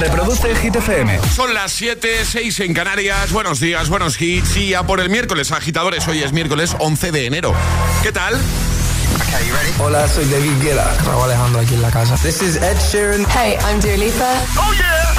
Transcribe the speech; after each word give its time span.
Reproduce 0.00 0.54
Hit 0.54 0.76
FM. 0.76 1.18
Son 1.34 1.52
las 1.52 1.72
7, 1.72 2.24
6 2.24 2.60
en 2.60 2.74
Canarias. 2.74 3.32
Buenos 3.32 3.58
días, 3.58 3.88
buenos 3.88 4.20
hits. 4.20 4.56
Y 4.56 4.68
ya 4.70 4.84
por 4.84 5.00
el 5.00 5.10
miércoles, 5.10 5.50
agitadores. 5.50 6.06
Hoy 6.06 6.22
es 6.22 6.32
miércoles 6.32 6.76
11 6.78 7.10
de 7.10 7.26
enero. 7.26 7.52
¿Qué 8.02 8.12
tal? 8.12 8.40
Hola, 9.80 10.06
soy 10.08 10.24
David 10.26 10.52
Guetta. 10.62 10.96
Raúl 11.04 11.24
Alejandro 11.24 11.60
aquí 11.60 11.74
en 11.74 11.82
la 11.82 11.90
casa. 11.90 12.14
This 12.16 12.42
is 12.42 12.56
Ed 12.56 12.76
Sheeran. 12.78 13.26
Hey, 13.30 13.56
I'm 13.68 13.80
Dua 13.80 13.96
Lipa. 13.96 14.34
¡Oh, 14.56 14.72
yeah! 14.74 15.14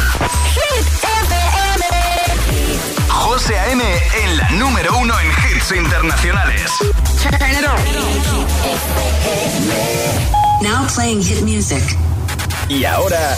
Hit 0.53 0.87
FM. 1.03 1.85
José 3.09 3.59
A.M. 3.59 3.83
en 4.23 4.37
la 4.37 4.49
número 4.51 4.97
uno 4.97 5.13
en 5.19 5.27
hits 5.27 5.71
internacionales. 5.71 6.71
Turn 7.21 7.51
it 7.51 7.65
on. 7.67 7.77
Now 10.63 10.87
playing 10.87 11.21
hit 11.21 11.41
music. 11.41 11.83
Y 12.69 12.85
ahora... 12.85 13.35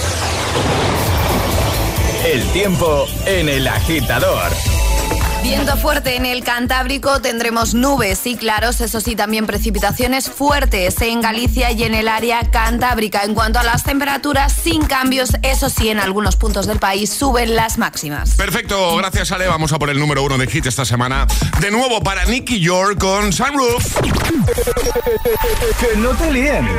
El 2.24 2.44
tiempo 2.52 3.07
en 3.25 3.50
el 3.50 3.68
agitador. 3.68 4.52
Viento 5.42 5.75
fuerte 5.75 6.16
en 6.16 6.28
el 6.28 6.43
Cantábrico, 6.43 7.20
tendremos 7.20 7.74
nubes 7.74 8.28
y 8.28 8.36
claros, 8.36 8.79
eso 8.79 9.02
sí, 9.02 9.16
también 9.16 9.48
precipitaciones 9.48 10.29
fuertes 10.29 11.02
en 11.02 11.20
Galicia 11.20 11.71
y 11.71 11.84
en 11.84 11.96
el 11.96 12.07
área 12.07 12.52
cantábrica. 12.52 13.24
En 13.24 13.34
cuanto 13.34 13.57
a 13.57 13.64
las 13.64 13.84
temperaturas, 13.84 14.54
sin 14.54 14.86
cambios, 14.86 15.32
eso 15.42 15.70
sí, 15.70 15.89
en 15.89 16.00
algunos 16.00 16.36
puntos 16.36 16.68
del 16.68 16.78
país 16.78 17.12
suben 17.12 17.56
las 17.56 17.79
máximas. 17.79 18.36
Perfecto, 18.36 18.96
gracias 18.98 19.32
Ale. 19.32 19.48
Vamos 19.48 19.74
a 19.74 19.79
por 19.79 19.90
el 19.90 20.00
número 20.00 20.21
uno 20.24 20.38
de 20.38 20.46
hit 20.46 20.68
esta 20.68 20.86
semana. 20.86 21.26
De 21.60 21.71
nuevo 21.71 22.04
para 22.04 22.26
Nicky 22.26 22.60
York 22.60 23.00
con 23.00 23.34
Sunroof. 23.34 23.98
Que 25.79 25.98
no 25.98 26.10
te 26.10 26.32
líen. 26.32 26.70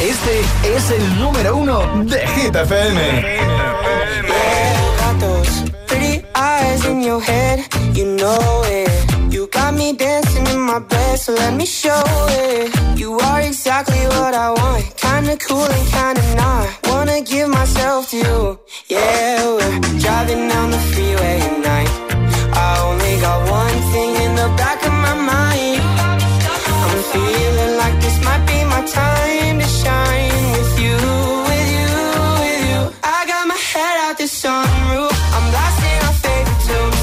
Este 0.00 0.40
es 0.76 0.90
el 0.90 1.20
número 1.20 1.56
uno 1.56 2.04
de 2.04 2.26
Hit 2.26 2.54
FM. 2.54 3.00
Pretty 5.86 6.24
eyes 6.34 6.84
in 6.84 7.02
your 7.02 7.20
head. 7.20 7.60
You 7.94 8.16
know 8.16 8.62
it. 8.64 8.90
You 9.30 9.48
got 9.52 9.74
me 9.74 9.92
dancing 9.92 10.46
in 10.46 10.60
my 10.60 10.78
bed, 10.78 11.18
so 11.18 11.32
let 11.32 11.54
me 11.54 11.66
show 11.66 12.02
it. 12.28 12.70
You 12.96 13.18
are 13.18 13.40
exactly 13.40 14.06
what 14.06 14.34
I 14.34 14.50
want. 14.50 14.84
Kinda 14.96 15.36
cool 15.46 15.64
and 15.64 15.86
kinda 15.90 16.22
not. 16.36 16.68
Wanna 16.88 17.20
give 17.20 17.48
myself 17.48 18.10
to 18.10 18.16
you. 18.16 18.58
Yeah, 18.88 19.44
we're 19.56 19.80
driving 19.98 20.48
down 20.48 20.70
the 20.70 20.78
freeway 20.92 21.40
at 21.40 21.58
night. 21.58 21.90
I 22.54 22.80
only 22.84 23.20
got 23.20 23.38
one 23.50 23.78
thing 23.92 24.16
in 24.24 24.34
the 24.34 24.48
back 24.56 24.84
of 24.86 24.92
my 24.92 25.14
mind. 25.14 25.99
Feeling 27.12 27.76
like 27.82 27.96
this 28.00 28.16
might 28.24 28.44
be 28.46 28.58
my 28.64 28.82
time 28.86 29.58
to 29.58 29.68
shine 29.82 30.52
with 30.54 30.72
you, 30.84 30.96
with 31.50 31.68
you, 31.76 31.92
with 32.42 32.62
you. 32.70 32.80
I 33.02 33.18
got 33.26 33.44
my 33.52 33.60
head 33.70 33.96
out 34.04 34.16
the 34.16 34.28
sunroof. 34.40 35.16
I'm 35.36 35.46
blasting 35.50 36.00
our 36.06 36.16
favorite 36.24 36.62
tunes. 36.68 36.99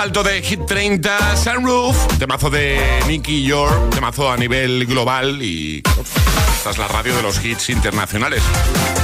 En 0.00 0.04
lo 0.04 0.12
más 0.12 0.16
alto 0.16 0.30
de 0.30 0.40
Hit 0.40 0.64
30, 0.66 1.36
Sunroof, 1.36 2.18
temazo 2.18 2.48
de 2.48 2.80
Nicky 3.06 3.44
York, 3.44 3.90
temazo 3.90 4.30
a 4.30 4.36
nivel 4.38 4.86
global 4.86 5.42
y 5.42 5.82
esta 6.60 6.72
es 6.72 6.78
la 6.78 6.88
radio 6.88 7.16
de 7.16 7.22
los 7.22 7.42
hits 7.42 7.70
internacionales. 7.70 8.42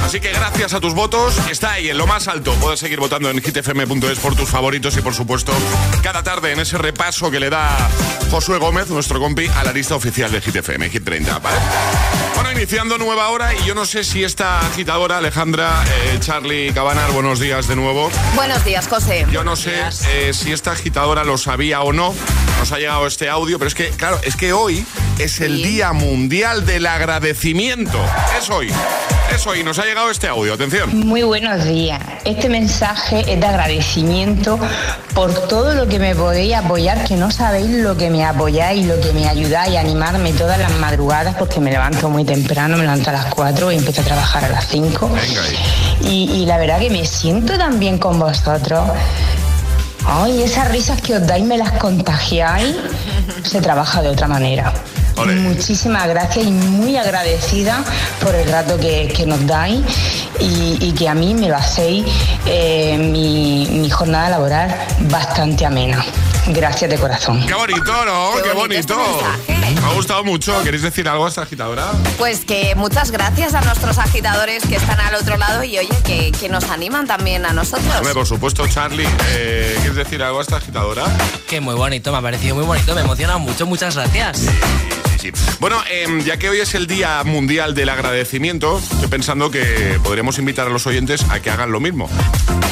Así 0.03 0.19
que 0.19 0.31
gracias 0.31 0.75
a 0.75 0.79
tus 0.79 0.93
votos, 0.93 1.35
está 1.49 1.71
ahí 1.71 1.89
en 1.89 1.97
lo 1.97 2.05
más 2.05 2.27
alto. 2.27 2.53
Puedes 2.61 2.79
seguir 2.79 2.99
votando 2.99 3.31
en 3.31 3.41
hitfm.es 3.41 4.19
por 4.19 4.35
tus 4.35 4.47
favoritos 4.47 4.95
y 4.95 5.01
por 5.01 5.15
supuesto 5.15 5.51
cada 6.03 6.21
tarde 6.21 6.51
en 6.51 6.59
ese 6.59 6.77
repaso 6.77 7.31
que 7.31 7.39
le 7.39 7.49
da 7.49 7.75
Josué 8.29 8.59
Gómez, 8.59 8.89
nuestro 8.89 9.19
compi, 9.19 9.47
a 9.47 9.63
la 9.63 9.73
lista 9.73 9.95
oficial 9.95 10.31
de 10.31 10.39
Hit 10.39 10.57
FM, 10.57 10.87
Hit 10.91 11.03
30, 11.03 11.39
¿vale? 11.39 11.57
Bueno, 12.35 12.51
iniciando 12.51 12.99
nueva 12.99 13.29
hora 13.29 13.55
y 13.55 13.65
yo 13.65 13.73
no 13.73 13.87
sé 13.87 14.03
si 14.03 14.23
esta 14.23 14.59
agitadora, 14.59 15.17
Alejandra, 15.17 15.83
eh, 15.83 16.17
Charlie 16.19 16.71
Cabanar, 16.73 17.11
buenos 17.11 17.39
días 17.39 17.67
de 17.67 17.75
nuevo. 17.75 18.11
Buenos 18.35 18.63
días, 18.65 18.87
José. 18.87 19.25
Yo 19.31 19.43
no 19.43 19.55
sé 19.55 19.81
eh, 20.09 20.31
si 20.31 20.51
esta 20.51 20.73
agitadora 20.73 21.23
lo 21.23 21.39
sabía 21.39 21.81
o 21.81 21.91
no. 21.91 22.13
Nos 22.59 22.71
ha 22.71 22.77
llegado 22.77 23.07
este 23.07 23.29
audio, 23.29 23.57
pero 23.57 23.67
es 23.67 23.73
que, 23.73 23.89
claro, 23.89 24.19
es 24.21 24.35
que 24.35 24.53
hoy 24.53 24.85
es 25.19 25.41
el. 25.41 25.63
Día 25.63 25.91
Mundial 25.93 26.65
del 26.65 26.85
Agradecimiento. 26.85 27.99
Es 28.37 28.49
hoy. 28.49 28.71
Es 29.33 29.45
hoy. 29.47 29.63
Nos 29.63 29.79
ha 29.79 29.85
llegado 29.85 30.11
este 30.11 30.27
audio. 30.27 30.53
Atención. 30.53 31.07
Muy 31.07 31.23
buenos 31.23 31.65
días. 31.65 31.99
Este 32.25 32.47
mensaje 32.49 33.21
es 33.27 33.39
de 33.39 33.45
agradecimiento 33.45 34.59
por 35.13 35.33
todo 35.47 35.73
lo 35.73 35.87
que 35.87 35.99
me 35.99 36.15
podéis 36.15 36.55
apoyar, 36.55 37.03
que 37.05 37.15
no 37.15 37.31
sabéis 37.31 37.69
lo 37.69 37.97
que 37.97 38.09
me 38.09 38.23
apoyáis, 38.23 38.85
lo 38.85 38.99
que 39.01 39.11
me 39.13 39.27
ayudáis 39.27 39.75
a 39.75 39.79
animarme 39.79 40.33
todas 40.33 40.59
las 40.59 40.71
madrugadas, 40.73 41.35
porque 41.35 41.59
me 41.59 41.71
levanto 41.71 42.09
muy 42.09 42.23
temprano, 42.23 42.77
me 42.77 42.83
levanto 42.83 43.09
a 43.09 43.13
las 43.13 43.25
4 43.25 43.71
y 43.71 43.77
empiezo 43.77 44.01
a 44.01 44.05
trabajar 44.05 44.45
a 44.45 44.49
las 44.49 44.67
5. 44.67 45.09
Venga 45.09 45.41
ahí. 45.43 45.57
Y, 46.01 46.31
y 46.41 46.45
la 46.45 46.57
verdad 46.57 46.79
que 46.79 46.89
me 46.89 47.05
siento 47.05 47.57
tan 47.57 47.79
bien 47.79 47.97
con 47.97 48.19
vosotros. 48.19 48.87
Ay, 50.05 50.43
esas 50.43 50.71
risas 50.71 51.01
que 51.01 51.15
os 51.15 51.25
dais 51.25 51.43
me 51.43 51.57
las 51.57 51.73
contagiáis. 51.73 52.75
Se 53.43 53.61
trabaja 53.61 54.01
de 54.01 54.09
otra 54.09 54.27
manera. 54.27 54.73
Muchísimas 55.25 56.07
gracias 56.07 56.45
y 56.45 56.51
muy 56.51 56.95
agradecida 56.97 57.83
por 58.21 58.35
el 58.35 58.49
rato 58.51 58.77
que, 58.79 59.07
que 59.15 59.25
nos 59.25 59.45
dais 59.47 59.81
y, 60.39 60.77
y 60.79 60.91
que 60.93 61.09
a 61.09 61.15
mí 61.15 61.33
me 61.33 61.47
lo 61.49 61.57
hacéis 61.57 62.05
eh, 62.45 62.97
mi, 62.97 63.67
mi 63.71 63.89
jornada 63.89 64.29
laboral 64.29 64.75
bastante 65.09 65.65
amena. 65.65 66.03
Gracias 66.49 66.89
de 66.89 66.97
corazón. 66.97 67.45
Qué 67.45 67.53
bonito, 67.53 68.05
¿no? 68.05 68.31
Qué 68.37 68.43
Qué, 68.49 68.53
bonito 68.55 68.95
bonito. 68.95 69.19
este. 69.49 69.81
Me 69.81 69.85
ha 69.85 69.93
gustado 69.95 70.23
mucho. 70.23 70.63
¿Queréis 70.63 70.81
decir 70.83 71.09
algo 71.09 71.25
a 71.25 71.29
esta 71.29 71.41
agitadora? 71.41 71.87
Pues 72.17 72.45
que 72.45 72.73
muchas 72.75 73.11
gracias 73.11 73.53
a 73.53 73.59
nuestros 73.61 73.97
agitadores 73.97 74.63
que 74.65 74.75
están 74.77 74.97
al 75.01 75.15
otro 75.15 75.35
lado 75.35 75.63
y 75.65 75.77
oye, 75.77 75.89
que, 76.05 76.31
que 76.31 76.47
nos 76.47 76.63
animan 76.69 77.05
también 77.05 77.45
a 77.45 77.51
nosotros. 77.51 77.93
Hombre, 77.97 78.13
por 78.13 78.25
supuesto, 78.25 78.65
Charlie. 78.67 79.05
eh, 79.31 79.73
¿Quieres 79.79 79.95
decir 79.97 80.23
algo 80.23 80.39
a 80.39 80.41
esta 80.43 80.55
agitadora? 80.57 81.03
Que 81.49 81.59
muy 81.59 81.75
bonito, 81.75 82.13
me 82.13 82.19
ha 82.19 82.21
parecido 82.21 82.55
muy 82.55 82.63
bonito, 82.65 82.95
me 82.95 83.01
emociona 83.01 83.37
mucho, 83.39 83.65
muchas 83.65 83.95
gracias. 83.95 84.37
Sí, 84.37 84.49
sí, 85.17 85.31
sí. 85.33 85.51
Bueno, 85.59 85.81
em, 85.89 86.23
ya 86.23 86.37
que 86.37 86.49
hoy 86.49 86.59
es 86.59 86.73
el 86.75 86.87
Día 86.87 87.23
Mundial 87.23 87.73
del 87.75 87.89
Agradecimiento, 87.89 88.79
estoy 88.79 89.07
pensando 89.07 89.51
que 89.51 89.99
podríamos 90.03 90.37
invitar 90.39 90.67
a 90.67 90.69
los 90.69 90.85
oyentes 90.87 91.23
a 91.29 91.39
que 91.39 91.49
hagan 91.49 91.71
lo 91.71 91.79
mismo. 91.79 92.09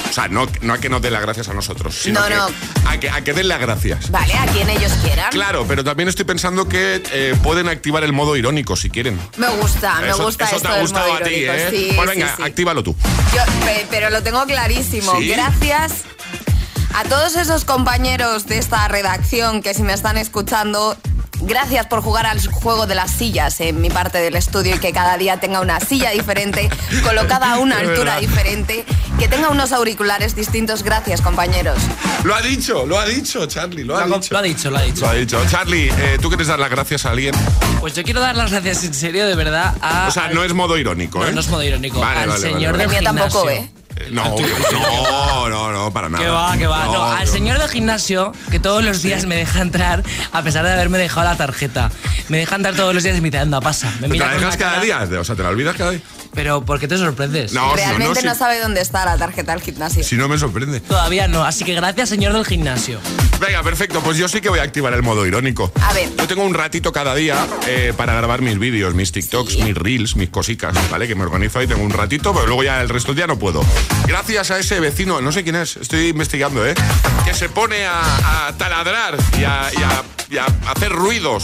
O 0.09 0.13
sea, 0.13 0.27
no, 0.29 0.47
no 0.61 0.73
a 0.73 0.77
que 0.77 0.87
nos 0.89 1.01
den 1.01 1.11
las 1.13 1.21
gracias 1.21 1.49
a 1.49 1.53
nosotros, 1.53 1.93
sino 1.95 2.21
No, 2.21 2.27
que- 2.27 2.35
no. 2.35 2.47
A, 2.89 2.97
que, 2.99 3.09
a 3.09 3.21
que 3.21 3.33
den 3.33 3.47
las 3.47 3.59
gracias. 3.59 4.09
Vale, 4.11 4.33
a 4.33 4.45
quien 4.45 4.69
ellos 4.69 4.91
quieran. 5.03 5.29
Claro, 5.31 5.65
pero 5.67 5.83
también 5.83 6.07
estoy 6.07 6.23
pensando 6.25 6.69
que 6.69 7.01
eh, 7.11 7.35
pueden 7.43 7.67
activar 7.67 8.03
el 8.03 8.13
modo 8.13 8.35
irónico 8.37 8.75
si 8.75 8.89
quieren. 8.89 9.19
Me 9.37 9.47
gusta, 9.49 9.99
me 10.01 10.09
eso 10.09 10.23
gusta 10.23 10.45
eso 10.45 10.55
esto 10.57 10.69
te 10.69 10.73
ha 10.75 10.79
gustado 10.81 11.13
a 11.13 11.19
ti, 11.21 11.33
¿eh? 11.33 11.67
sí, 11.69 11.91
pues 11.95 12.09
sí, 12.11 12.15
venga, 12.19 12.33
sí. 12.37 12.43
actívalo 12.43 12.83
tú. 12.83 12.95
Yo, 13.35 13.41
pe- 13.65 13.87
pero 13.89 14.09
lo 14.09 14.23
tengo 14.23 14.45
clarísimo. 14.45 15.17
¿Sí? 15.19 15.27
Gracias 15.29 16.03
a 16.93 17.03
todos 17.03 17.35
esos 17.35 17.65
compañeros 17.65 18.45
de 18.47 18.57
esta 18.59 18.87
redacción 18.87 19.61
que 19.61 19.73
si 19.73 19.83
me 19.83 19.91
están 19.93 20.15
escuchando, 20.17 20.95
gracias 21.41 21.85
por 21.87 22.01
jugar 22.01 22.25
al 22.25 22.39
juego 22.47 22.85
de 22.87 22.95
las 22.95 23.11
sillas 23.11 23.59
en 23.61 23.81
mi 23.81 23.89
parte 23.89 24.19
del 24.19 24.35
estudio 24.35 24.75
y 24.75 24.79
que 24.79 24.91
cada 24.91 25.17
día 25.17 25.37
tenga 25.39 25.59
una 25.61 25.79
silla 25.79 26.11
diferente, 26.11 26.69
colocada 27.03 27.53
a 27.53 27.59
una 27.59 27.79
altura 27.79 28.17
diferente, 28.19 28.85
que 29.19 29.27
tenga 29.27 29.49
unos 29.49 29.71
auriculares 29.71 30.35
distintos. 30.35 30.83
Gracias, 30.83 31.21
compañeros. 31.21 31.77
Lo 32.23 32.35
ha 32.35 32.41
dicho, 32.41 32.85
lo 32.85 32.99
ha 32.99 33.05
dicho, 33.05 33.45
Charlie, 33.45 33.83
lo 33.83 33.97
ha 33.97 34.05
Lo 34.05 34.15
ha- 34.15 34.19
dicho. 34.19 34.33
lo 34.33 34.39
ha 34.39 34.41
dicho, 34.41 34.69
lo 34.71 34.77
ha 34.77 34.81
dicho. 34.81 35.01
Lo 35.01 35.07
ha 35.09 35.13
dicho. 35.13 35.41
Charlie, 35.49 35.89
eh, 35.89 36.17
¿tú 36.21 36.29
quieres 36.29 36.47
dar 36.47 36.59
las 36.59 36.69
gracias 36.69 37.05
a 37.05 37.11
alguien? 37.11 37.33
Pues 37.79 37.93
yo 37.95 38.03
quiero 38.03 38.19
dar 38.21 38.35
las 38.35 38.51
gracias 38.51 38.83
en 38.83 38.93
serio, 38.93 39.27
de 39.27 39.35
verdad, 39.35 39.75
a. 39.81 40.07
O 40.07 40.11
sea, 40.11 40.29
no 40.29 40.43
es 40.43 40.53
modo 40.53 40.77
irónico, 40.77 41.25
¿eh? 41.25 41.31
no 41.33 41.39
es 41.41 41.47
modo 41.49 41.63
irónico. 41.63 41.99
Vale, 41.99 42.21
al 42.21 42.29
vale, 42.29 42.41
vale, 42.41 42.53
señor 42.53 42.71
vale. 42.73 42.83
El 42.85 42.89
del 42.89 42.99
gimnasio. 42.99 43.21
tampoco, 43.29 43.49
¿eh? 43.49 43.69
No, 44.11 44.35
no, 44.71 45.49
no, 45.49 45.71
no, 45.71 45.91
para 45.93 46.09
nada. 46.09 46.23
Que 46.23 46.29
va, 46.29 46.57
que 46.57 46.67
va. 46.67 46.85
No, 46.85 46.93
No, 46.93 47.03
al 47.05 47.25
no. 47.25 47.31
señor 47.31 47.59
del 47.59 47.69
gimnasio, 47.69 48.31
que 48.51 48.59
todos 48.59 48.83
los 48.83 49.01
días 49.01 49.25
me 49.25 49.35
deja 49.35 49.61
entrar, 49.61 50.03
a 50.31 50.41
pesar 50.43 50.65
de 50.65 50.73
haberme 50.73 50.97
dejado 50.97 51.27
la 51.29 51.37
tarjeta. 51.37 51.91
Me 52.29 52.37
deja 52.39 52.55
entrar 52.55 52.75
todos 52.75 52.93
los 52.93 53.03
días 53.03 53.17
y 53.17 53.21
me 53.21 53.29
dice, 53.29 53.39
anda, 53.39 53.61
pasa. 53.61 53.91
Me 53.99 54.07
¿Te 54.07 54.13
mira 54.13 54.25
la 54.27 54.31
con 54.33 54.41
dejas 54.41 54.57
cada 54.57 54.71
cara- 54.81 54.83
día? 55.05 55.19
O 55.19 55.23
sea, 55.23 55.35
¿te 55.35 55.43
la 55.43 55.49
olvidas 55.49 55.75
cada 55.75 55.91
día? 55.91 56.01
Pero, 56.33 56.65
¿por 56.65 56.79
qué 56.81 56.87
te 56.89 56.97
sorprendes? 56.97 57.53
No, 57.53 57.73
Realmente 57.75 58.21
no, 58.23 58.33
si- 58.33 58.39
sabe 58.39 58.59
dónde 58.59 58.81
está 58.81 59.05
la 59.05 59.15
tarjeta 59.17 59.53
del 59.53 59.61
gimnasio. 59.61 60.03
Si 60.03 60.15
no 60.17 60.27
me 60.27 60.37
sorprende. 60.37 60.81
Todavía 60.81 61.27
no, 61.29 61.45
así 61.45 61.63
que 61.63 61.73
gracias, 61.75 62.09
señor 62.09 62.33
del 62.33 62.45
gimnasio. 62.45 62.99
Venga, 63.39 63.63
perfecto. 63.63 64.01
Pues 64.01 64.17
yo 64.17 64.27
sí 64.27 64.41
que 64.41 64.49
voy 64.49 64.59
a 64.59 64.63
activar 64.63 64.93
el 64.93 65.03
modo 65.03 65.25
irónico. 65.25 65.71
A 65.81 65.93
ver. 65.93 66.09
Yo 66.17 66.27
tengo 66.27 66.43
un 66.43 66.53
ratito 66.53 66.91
cada 66.91 67.15
día 67.15 67.37
eh, 67.67 67.93
para 67.95 68.13
grabar 68.15 68.41
mis 68.41 68.59
vídeos, 68.59 68.93
mis 68.95 69.11
TikToks, 69.13 69.53
Sí. 69.53 69.63
mis 69.63 69.75
Reels, 69.75 70.15
mis 70.17 70.29
cositas, 70.29 70.75
¿vale? 70.91 71.07
Que 71.07 71.15
me 71.15 71.23
organizo 71.23 71.59
ahí, 71.59 71.67
tengo 71.67 71.83
un 71.83 71.91
ratito, 71.91 72.33
pero 72.33 72.47
luego 72.47 72.63
ya 72.63 72.81
el 72.81 72.89
resto 72.89 73.09
del 73.09 73.17
día 73.17 73.27
no 73.27 73.39
puedo. 73.39 73.63
Gracias 74.07 74.51
a 74.51 74.59
ese 74.59 74.79
vecino, 74.79 75.19
no 75.21 75.31
sé 75.31 75.43
quién 75.43 75.55
es, 75.55 75.77
estoy 75.77 76.07
investigando, 76.09 76.65
¿eh? 76.65 76.75
Que 77.25 77.33
se 77.33 77.49
pone 77.49 77.85
a, 77.85 78.47
a 78.47 78.53
taladrar 78.57 79.17
y 79.39 79.43
a, 79.43 79.69
y 79.77 79.83
a- 79.83 80.03
y 80.27 80.37
a 80.37 80.45
hacer 80.71 80.91
ruidos. 80.91 81.43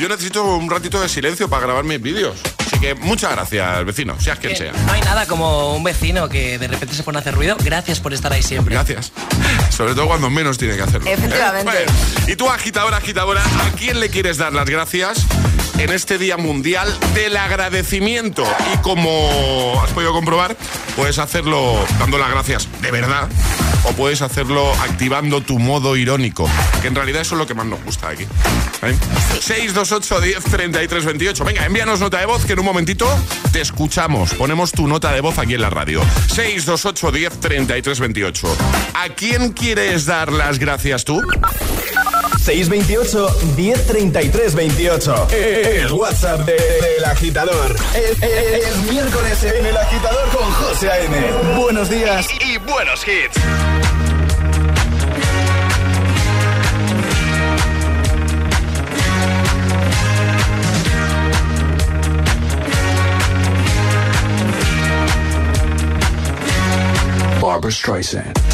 Yo 0.00 0.08
necesito 0.08 0.42
un 0.56 0.68
ratito 0.68 1.00
de 1.00 1.08
silencio 1.08 1.48
para 1.48 1.62
grabar 1.64 1.84
mis 1.84 2.02
vídeos. 2.02 2.36
Así 2.66 2.80
que 2.80 2.94
muchas 2.96 3.30
gracias, 3.30 3.84
vecino, 3.84 4.20
seas 4.20 4.38
quien 4.40 4.56
sea. 4.56 4.72
No 4.86 4.92
hay 4.92 5.00
nada 5.02 5.26
como 5.26 5.74
un 5.76 5.84
vecino 5.84 6.28
que 6.28 6.58
de 6.58 6.66
repente 6.66 6.94
se 6.96 7.04
pone 7.04 7.18
a 7.18 7.20
hacer 7.20 7.34
ruido. 7.36 7.56
Gracias 7.62 8.00
por 8.00 8.12
estar 8.12 8.32
ahí 8.32 8.42
siempre. 8.42 8.74
Gracias. 8.74 9.12
Sobre 9.70 9.94
todo 9.94 10.08
cuando 10.08 10.28
menos 10.28 10.58
tiene 10.58 10.74
que 10.76 10.82
hacerlo. 10.82 11.08
Efectivamente. 11.08 11.64
Bueno, 11.70 11.92
y 12.26 12.34
tú, 12.34 12.50
agitadora, 12.50 12.96
agitadora, 12.96 13.42
¿a 13.44 13.70
quién 13.78 14.00
le 14.00 14.10
quieres 14.10 14.36
dar 14.36 14.52
las 14.52 14.68
gracias 14.68 15.18
en 15.78 15.90
este 15.90 16.18
Día 16.18 16.36
Mundial 16.36 16.88
del 17.14 17.36
Agradecimiento? 17.36 18.44
Y 18.74 18.78
como 18.78 19.80
has 19.82 19.90
podido 19.92 20.12
comprobar, 20.12 20.56
puedes 20.96 21.18
hacerlo 21.18 21.76
dando 21.98 22.18
las 22.18 22.30
gracias 22.30 22.68
de 22.80 22.90
verdad 22.90 23.28
o 23.84 23.92
puedes 23.92 24.22
hacerlo 24.22 24.72
activando 24.82 25.42
tu 25.42 25.58
modo 25.58 25.96
irónico, 25.96 26.48
que 26.80 26.88
en 26.88 26.94
realidad 26.94 27.22
eso 27.22 27.34
es 27.34 27.38
lo 27.38 27.46
que 27.46 27.54
más 27.54 27.66
nos 27.66 27.82
gusta 27.84 28.08
aquí. 28.08 28.24
¿eh? 28.82 28.96
628 29.40 30.20
10 30.20 30.44
33 30.44 31.04
28. 31.04 31.44
Venga, 31.44 31.66
envíanos 31.66 32.00
nota 32.00 32.18
de 32.18 32.26
voz 32.26 32.44
que 32.44 32.54
en 32.54 32.60
un 32.60 32.64
momentito 32.64 33.06
te 33.52 33.60
escuchamos. 33.60 34.34
Ponemos 34.34 34.72
tu 34.72 34.88
nota 34.88 35.12
de 35.12 35.20
voz 35.20 35.38
aquí 35.38 35.54
en 35.54 35.60
la 35.60 35.70
radio. 35.70 36.02
628 36.28 37.12
10 37.12 37.40
33 37.40 38.00
28. 38.00 38.56
¿A 38.94 39.08
quién 39.10 39.52
quieres 39.52 40.06
dar 40.06 40.32
las 40.32 40.58
gracias 40.58 41.04
tú? 41.04 41.20
628 42.44 43.34
1033 43.56 44.54
28. 44.54 45.28
El 45.32 45.92
WhatsApp 45.92 46.40
de- 46.40 46.52
del 46.52 47.04
agitador. 47.06 47.74
Es, 47.94 48.22
es- 48.22 48.66
es 48.68 48.76
miércoles 48.92 49.42
en 49.44 49.64
el 49.64 49.76
agitador 49.76 50.28
con 50.28 50.50
José 50.52 50.90
A.M. 50.90 51.16
Buenos 51.58 51.88
días. 51.88 52.26
Y 52.46 52.58
buenos 52.58 53.00
hits. 53.08 53.38
Barbara 67.40 67.70
Streisand. 67.70 68.53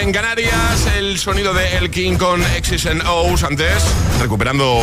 en 0.00 0.12
Canarias, 0.12 0.86
el 0.96 1.18
sonido 1.18 1.52
de 1.52 1.76
El 1.76 1.90
King 1.90 2.16
con 2.16 2.42
X's 2.42 2.86
and 2.86 3.02
O's 3.06 3.42
antes, 3.42 3.82
recuperando 4.20 4.80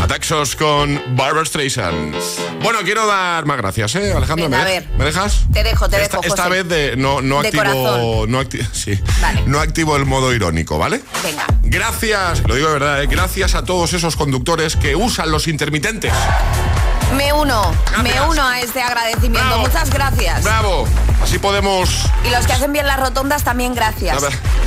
ataxos 0.00 0.54
con 0.54 1.02
Barbara 1.16 1.44
Streisand. 1.44 2.14
Bueno, 2.62 2.78
quiero 2.84 3.06
dar 3.06 3.44
más 3.44 3.56
gracias, 3.56 3.96
¿eh, 3.96 4.12
Alejandro? 4.12 4.48
¿me, 4.48 4.56
a 4.56 4.64
ver. 4.64 4.88
¿Me, 4.96 5.04
dejas? 5.04 5.46
Te 5.52 5.64
dejo, 5.64 5.88
te 5.88 6.00
esta, 6.00 6.18
dejo. 6.18 6.28
Esta 6.34 6.48
vez 6.48 6.68
de, 6.68 6.96
no, 6.96 7.20
no 7.20 7.40
activo. 7.40 8.26
No, 9.46 9.58
activo 9.58 9.96
el 9.96 10.06
modo 10.06 10.32
irónico, 10.32 10.78
¿vale? 10.78 11.00
Venga. 11.24 11.46
Gracias, 11.62 12.42
lo 12.46 12.54
digo 12.54 12.68
de 12.68 12.74
verdad, 12.74 13.02
¿eh? 13.02 13.06
gracias 13.08 13.54
a 13.54 13.64
todos 13.64 13.92
esos 13.94 14.16
conductores 14.16 14.76
que 14.76 14.94
usan 14.94 15.32
los 15.32 15.48
intermitentes. 15.48 16.12
Me 17.16 17.32
uno, 17.32 17.74
me 18.02 18.20
uno 18.22 18.46
a 18.46 18.60
este 18.60 18.80
agradecimiento. 18.80 19.58
Muchas 19.58 19.90
gracias. 19.90 20.44
Bravo. 20.44 20.86
Así 21.22 21.38
podemos... 21.38 21.88
Y 22.26 22.30
los 22.30 22.46
que 22.46 22.52
hacen 22.52 22.72
bien 22.72 22.86
las 22.86 22.98
rotondas 22.98 23.44
también, 23.44 23.74
gracias. 23.74 24.22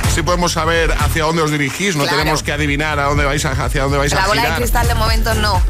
Así 0.06 0.22
podemos 0.22 0.52
saber 0.52 0.92
hacia 0.92 1.24
dónde 1.24 1.42
os 1.42 1.50
dirigís, 1.50 1.94
no 1.94 2.06
tenemos 2.06 2.42
que 2.42 2.52
adivinar 2.52 2.98
a 2.98 3.04
dónde 3.04 3.24
vais 3.24 3.44
hacia 3.44 3.82
dónde 3.82 3.98
vais 3.98 4.12
la 4.12 4.18
a 4.18 4.22
La 4.22 4.28
bola 4.28 4.50
de 4.50 4.56
cristal 4.56 4.88
de 4.88 4.94
momento 4.94 5.34
no. 5.34 5.62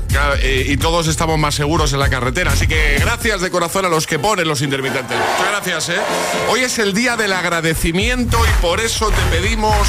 Y, 0.43 0.77
todos 0.77 1.09
estamos 1.09 1.39
más 1.39 1.55
seguros 1.57 1.93
en 1.93 1.99
la 1.99 2.09
carretera, 2.09 2.53
así 2.53 2.69
que 2.69 2.97
gracias 3.01 3.41
de 3.41 3.51
corazón 3.51 3.87
a 3.87 3.89
los 3.89 4.07
que 4.07 4.19
ponen 4.19 4.47
los 4.47 4.63
intermitentes. 4.63 5.19
Gracias, 5.51 5.89
¿eh? 5.89 6.01
Hoy 6.49 6.61
es 6.61 6.79
el 6.79 6.93
día 6.93 7.17
del 7.17 7.33
agradecimiento 7.33 8.39
y 8.47 8.63
por 8.63 8.79
eso 8.81 9.11
te 9.11 9.37
pedimos 9.37 9.89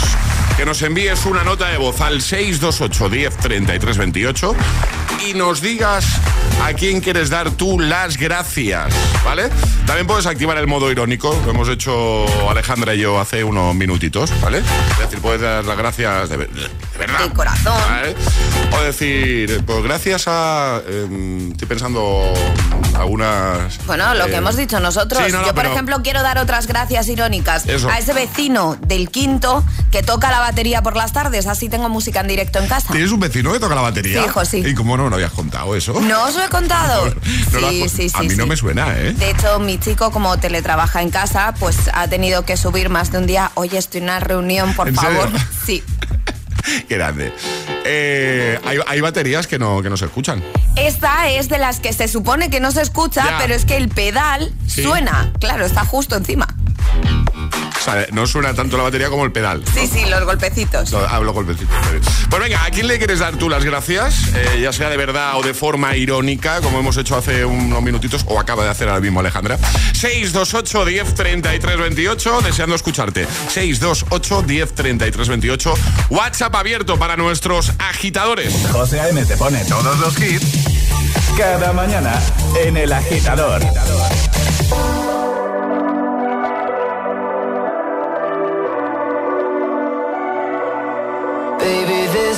que 0.58 0.66
nos 0.66 0.82
envíes 0.82 1.24
una 1.26 1.44
nota 1.44 1.68
de 1.68 1.78
voz 1.78 2.02
al 2.02 2.22
628 2.22 3.10
10 3.10 3.98
28 3.98 4.56
y 5.28 5.34
nos 5.36 5.62
digas 5.62 6.06
a 6.64 6.74
quién 6.74 7.02
quieres 7.02 7.30
dar 7.30 7.52
tú 7.52 7.80
las 7.80 8.18
gracias, 8.18 8.94
¿vale? 9.24 9.50
También 9.86 10.08
puedes 10.08 10.26
activar 10.26 10.58
el 10.58 10.68
modo 10.68 10.92
irónico, 10.92 11.40
lo 11.46 11.52
hemos 11.52 11.70
hecho 11.70 12.26
Alejandra 12.50 12.96
y 12.96 13.00
yo 13.00 13.20
hace 13.20 13.44
unos 13.44 13.76
minutitos, 13.76 14.32
¿vale? 14.42 14.60
Es 14.92 15.00
decir, 15.00 15.20
puedes 15.20 15.42
dar 15.42 15.64
las 15.66 15.78
gracias 15.78 16.30
de, 16.30 16.38
verdad. 16.38 17.20
De 17.24 17.30
corazón. 17.34 17.74
O 18.72 18.82
decir, 18.82 19.64
pues 19.66 19.84
gracias 19.84 20.26
a... 20.28 20.82
Em, 20.88 21.52
estoy 21.52 21.68
pensando 21.68 22.34
algunas... 22.96 23.86
Bueno, 23.86 24.14
lo 24.16 24.26
que 24.26 24.34
eh, 24.34 24.38
hemos 24.38 24.56
dicho 24.56 24.80
nosotros. 24.80 25.24
Yo, 25.32 25.54
por 25.54 25.66
ejemplo, 25.66 26.02
quiero 26.04 26.22
dar 26.22 26.38
otras 26.38 26.68
gracias 26.68 27.08
irónicas 27.08 27.66
a 27.68 27.98
ese 27.98 28.14
vecino 28.14 28.78
del 28.88 29.10
quinto 29.10 29.64
que 29.92 30.04
toca 30.04 30.32
la 30.32 30.40
batería 30.40 30.82
por 30.84 30.96
las 30.96 31.14
tardes, 31.14 31.48
así 31.48 31.70
tengo 31.70 31.90
música 31.90 32.20
en 32.22 32.28
directo 32.28 32.60
en 32.60 32.68
casa. 32.68 32.92
¿Tienes 32.92 33.12
un 33.12 33.20
vecino 33.20 33.54
que 33.54 33.60
toca 33.60 33.76
la 33.76 33.82
batería? 33.82 34.22
Sí, 34.22 34.28
hijo, 34.28 34.70
¿Y 34.70 34.74
cómo 34.74 34.98
no 34.98 35.06
me 35.06 35.10
lo 35.10 35.16
habías 35.16 35.32
contado 35.32 35.76
eso? 35.76 36.00
No, 36.02 36.32
soy 36.32 36.47
contado. 36.50 37.14
sí, 37.24 37.90
sí, 37.90 38.10
sí. 38.10 38.12
A 38.14 38.24
mí 38.24 38.36
no 38.36 38.46
me 38.46 38.56
suena, 38.58 38.98
¿eh? 38.98 39.14
De 39.14 39.32
hecho, 39.32 39.60
mi 39.60 39.80
chico, 39.80 40.12
como 40.12 40.38
teletrabaja 40.38 41.02
en 41.02 41.10
casa, 41.10 41.54
pues 41.60 41.78
ha 41.94 42.08
tenido 42.08 42.46
que 42.46 42.58
subir 42.58 42.90
más 42.90 43.12
de 43.12 43.20
un 43.20 43.28
día. 43.28 43.52
Oye, 43.56 43.78
estoy 43.78 44.00
en 44.00 44.06
una 44.06 44.20
reunión, 44.20 44.74
por 44.74 44.94
favor. 44.94 45.30
Sí. 45.66 45.84
Qué 46.88 46.96
grande. 46.96 47.34
Eh, 47.86 48.60
hay, 48.64 49.02
baterías 49.02 49.48
que 49.48 49.60
no, 49.60 49.82
que 49.82 49.90
no 49.90 49.98
se 49.98 50.06
escuchan. 50.06 50.44
Esta 50.76 51.30
es 51.30 51.50
de 51.50 51.58
las 51.58 51.80
que 51.80 51.92
se 51.94 52.08
supone 52.08 52.50
que 52.50 52.60
no 52.60 52.72
se 52.72 52.82
escucha, 52.82 53.38
pero 53.40 53.54
es 53.54 53.66
que 53.66 53.78
el 53.78 53.90
pedal 53.90 54.54
suena. 54.68 55.32
Claro, 55.40 55.66
está 55.66 55.86
justo 55.86 56.16
encima 56.16 56.48
no 58.12 58.28
suena 58.28 58.54
tanto 58.54 58.78
la 58.78 58.84
batería 58.84 59.10
como 59.10 59.26
el 59.26 59.32
pedal. 59.32 59.64
Sí, 59.74 59.88
sí, 59.88 60.06
los 60.06 60.24
golpecitos. 60.26 60.94
Ah, 60.94 61.20
los 61.20 61.34
golpecitos. 61.34 61.76
Pues 62.30 62.42
venga, 62.42 62.64
¿a 62.64 62.70
quién 62.70 62.88
le 62.88 62.98
quieres 62.98 63.20
dar 63.20 63.36
tú 63.38 63.50
las 63.50 63.64
gracias? 63.64 64.28
Eh, 64.36 64.60
ya 64.62 64.74
sea 64.74 64.90
de 64.90 64.98
verdad 64.98 65.38
o 65.38 65.42
de 65.42 65.54
forma 65.54 65.96
irónica, 65.96 66.62
como 66.62 66.80
hemos 66.80 66.98
hecho 66.98 67.16
hace 67.16 67.46
unos 67.46 67.82
minutitos, 67.82 68.26
o 68.28 68.40
acaba 68.40 68.64
de 68.64 68.70
hacer 68.70 68.90
ahora 68.90 69.02
mismo 69.02 69.20
Alejandra. 69.20 69.58
628 69.94 70.86
10 70.86 71.16
33 71.16 71.78
28, 71.78 72.42
deseando 72.42 72.76
escucharte. 72.76 73.28
628 73.50 74.42
10 74.44 74.76
33 74.76 75.28
28. 75.28 75.74
WhatsApp 76.10 76.56
abierto 76.56 76.98
para 76.98 77.16
nuestros 77.16 77.72
agitadores. 77.80 78.54
José 78.72 79.00
A.M. 79.00 79.26
te 79.26 79.38
pone 79.38 79.64
todos 79.66 79.98
los 80.00 80.20
hits 80.20 80.78
cada 81.38 81.72
mañana 81.72 82.20
en 82.66 82.78
el 82.78 82.92
agitador. 82.92 83.62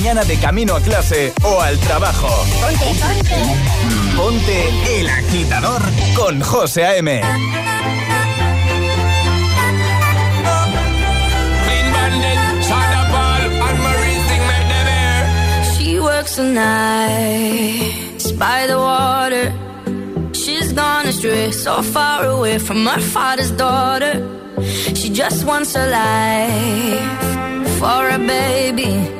Mañana 0.00 0.24
de 0.24 0.36
camino 0.38 0.76
a 0.76 0.80
clase 0.80 1.30
o 1.42 1.60
al 1.60 1.78
trabajo. 1.80 2.28
Ponte, 2.62 2.86
ponte. 3.02 4.16
Ponte 4.16 5.00
el 5.00 5.10
agitador 5.10 5.82
con 6.14 6.40
José 6.40 6.86
A.M. 6.86 7.20
She 15.76 16.00
works 16.00 16.36
the 16.36 16.44
night 16.44 17.92
by 18.38 18.66
the 18.66 18.78
water. 18.78 19.52
She's 20.32 20.72
gone 20.72 21.08
astray, 21.08 21.52
so 21.52 21.82
far 21.82 22.24
away 22.24 22.58
from 22.58 22.86
her 22.86 23.00
father's 23.00 23.50
daughter. 23.50 24.26
She 24.94 25.10
just 25.10 25.44
wants 25.44 25.76
a 25.76 25.86
life 25.86 27.78
for 27.78 28.08
a 28.08 28.18
baby 28.18 29.19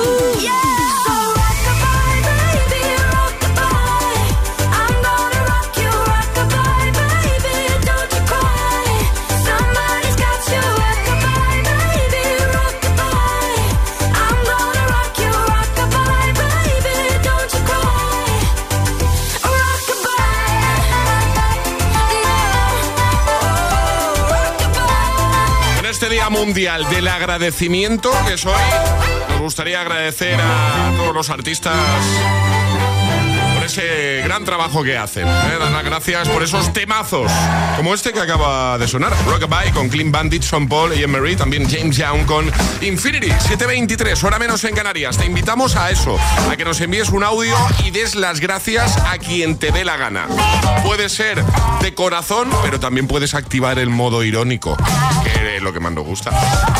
Mundial 26.45 26.89
del 26.89 27.07
Agradecimiento, 27.07 28.11
que 28.25 28.33
es 28.33 28.45
hoy, 28.47 28.55
nos 29.29 29.41
gustaría 29.41 29.79
agradecer 29.79 30.39
a 30.41 30.91
todos 30.97 31.13
los 31.13 31.29
artistas 31.29 31.77
ese 33.71 34.21
gran 34.25 34.43
trabajo 34.43 34.83
que 34.83 34.97
hacen. 34.97 35.25
¿eh? 35.25 35.57
Dar 35.57 35.71
las 35.71 35.85
gracias 35.85 36.27
por 36.27 36.43
esos 36.43 36.73
temazos, 36.73 37.31
como 37.77 37.93
este 37.93 38.11
que 38.11 38.19
acaba 38.19 38.77
de 38.77 38.85
sonar. 38.85 39.13
Rockabye 39.25 39.71
con 39.71 39.87
Clean 39.87 40.11
Bandit, 40.11 40.43
Sean 40.43 40.67
Paul 40.67 40.93
y 40.93 41.07
Marie, 41.07 41.37
también 41.37 41.69
James 41.69 41.95
Young 41.95 42.25
con 42.25 42.51
Infinity, 42.81 43.27
723, 43.27 44.21
hora 44.25 44.39
menos 44.39 44.63
en 44.65 44.75
Canarias. 44.75 45.17
Te 45.17 45.25
invitamos 45.25 45.77
a 45.77 45.89
eso, 45.89 46.17
a 46.49 46.57
que 46.57 46.65
nos 46.65 46.81
envíes 46.81 47.09
un 47.09 47.23
audio 47.23 47.55
y 47.85 47.91
des 47.91 48.15
las 48.15 48.41
gracias 48.41 48.97
a 48.97 49.17
quien 49.17 49.57
te 49.57 49.71
dé 49.71 49.85
la 49.85 49.95
gana. 49.95 50.27
Puede 50.83 51.07
ser 51.07 51.41
de 51.81 51.93
corazón, 51.93 52.49
pero 52.63 52.79
también 52.79 53.07
puedes 53.07 53.33
activar 53.35 53.79
el 53.79 53.89
modo 53.89 54.23
irónico, 54.23 54.75
que 55.23 55.57
es 55.57 55.61
lo 55.61 55.71
que 55.71 55.79
más 55.79 55.93
nos 55.93 56.05
gusta. 56.05 56.31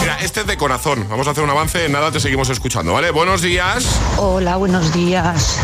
Mira, 0.01 0.17
este 0.19 0.41
es 0.41 0.47
de 0.47 0.57
corazón. 0.57 1.07
Vamos 1.09 1.27
a 1.27 1.31
hacer 1.31 1.43
un 1.43 1.49
avance, 1.49 1.87
nada 1.87 2.11
te 2.11 2.19
seguimos 2.19 2.49
escuchando, 2.49 2.91
¿vale? 2.93 3.11
Buenos 3.11 3.41
días. 3.41 3.85
Hola, 4.17 4.57
buenos 4.57 4.91
días. 4.91 5.57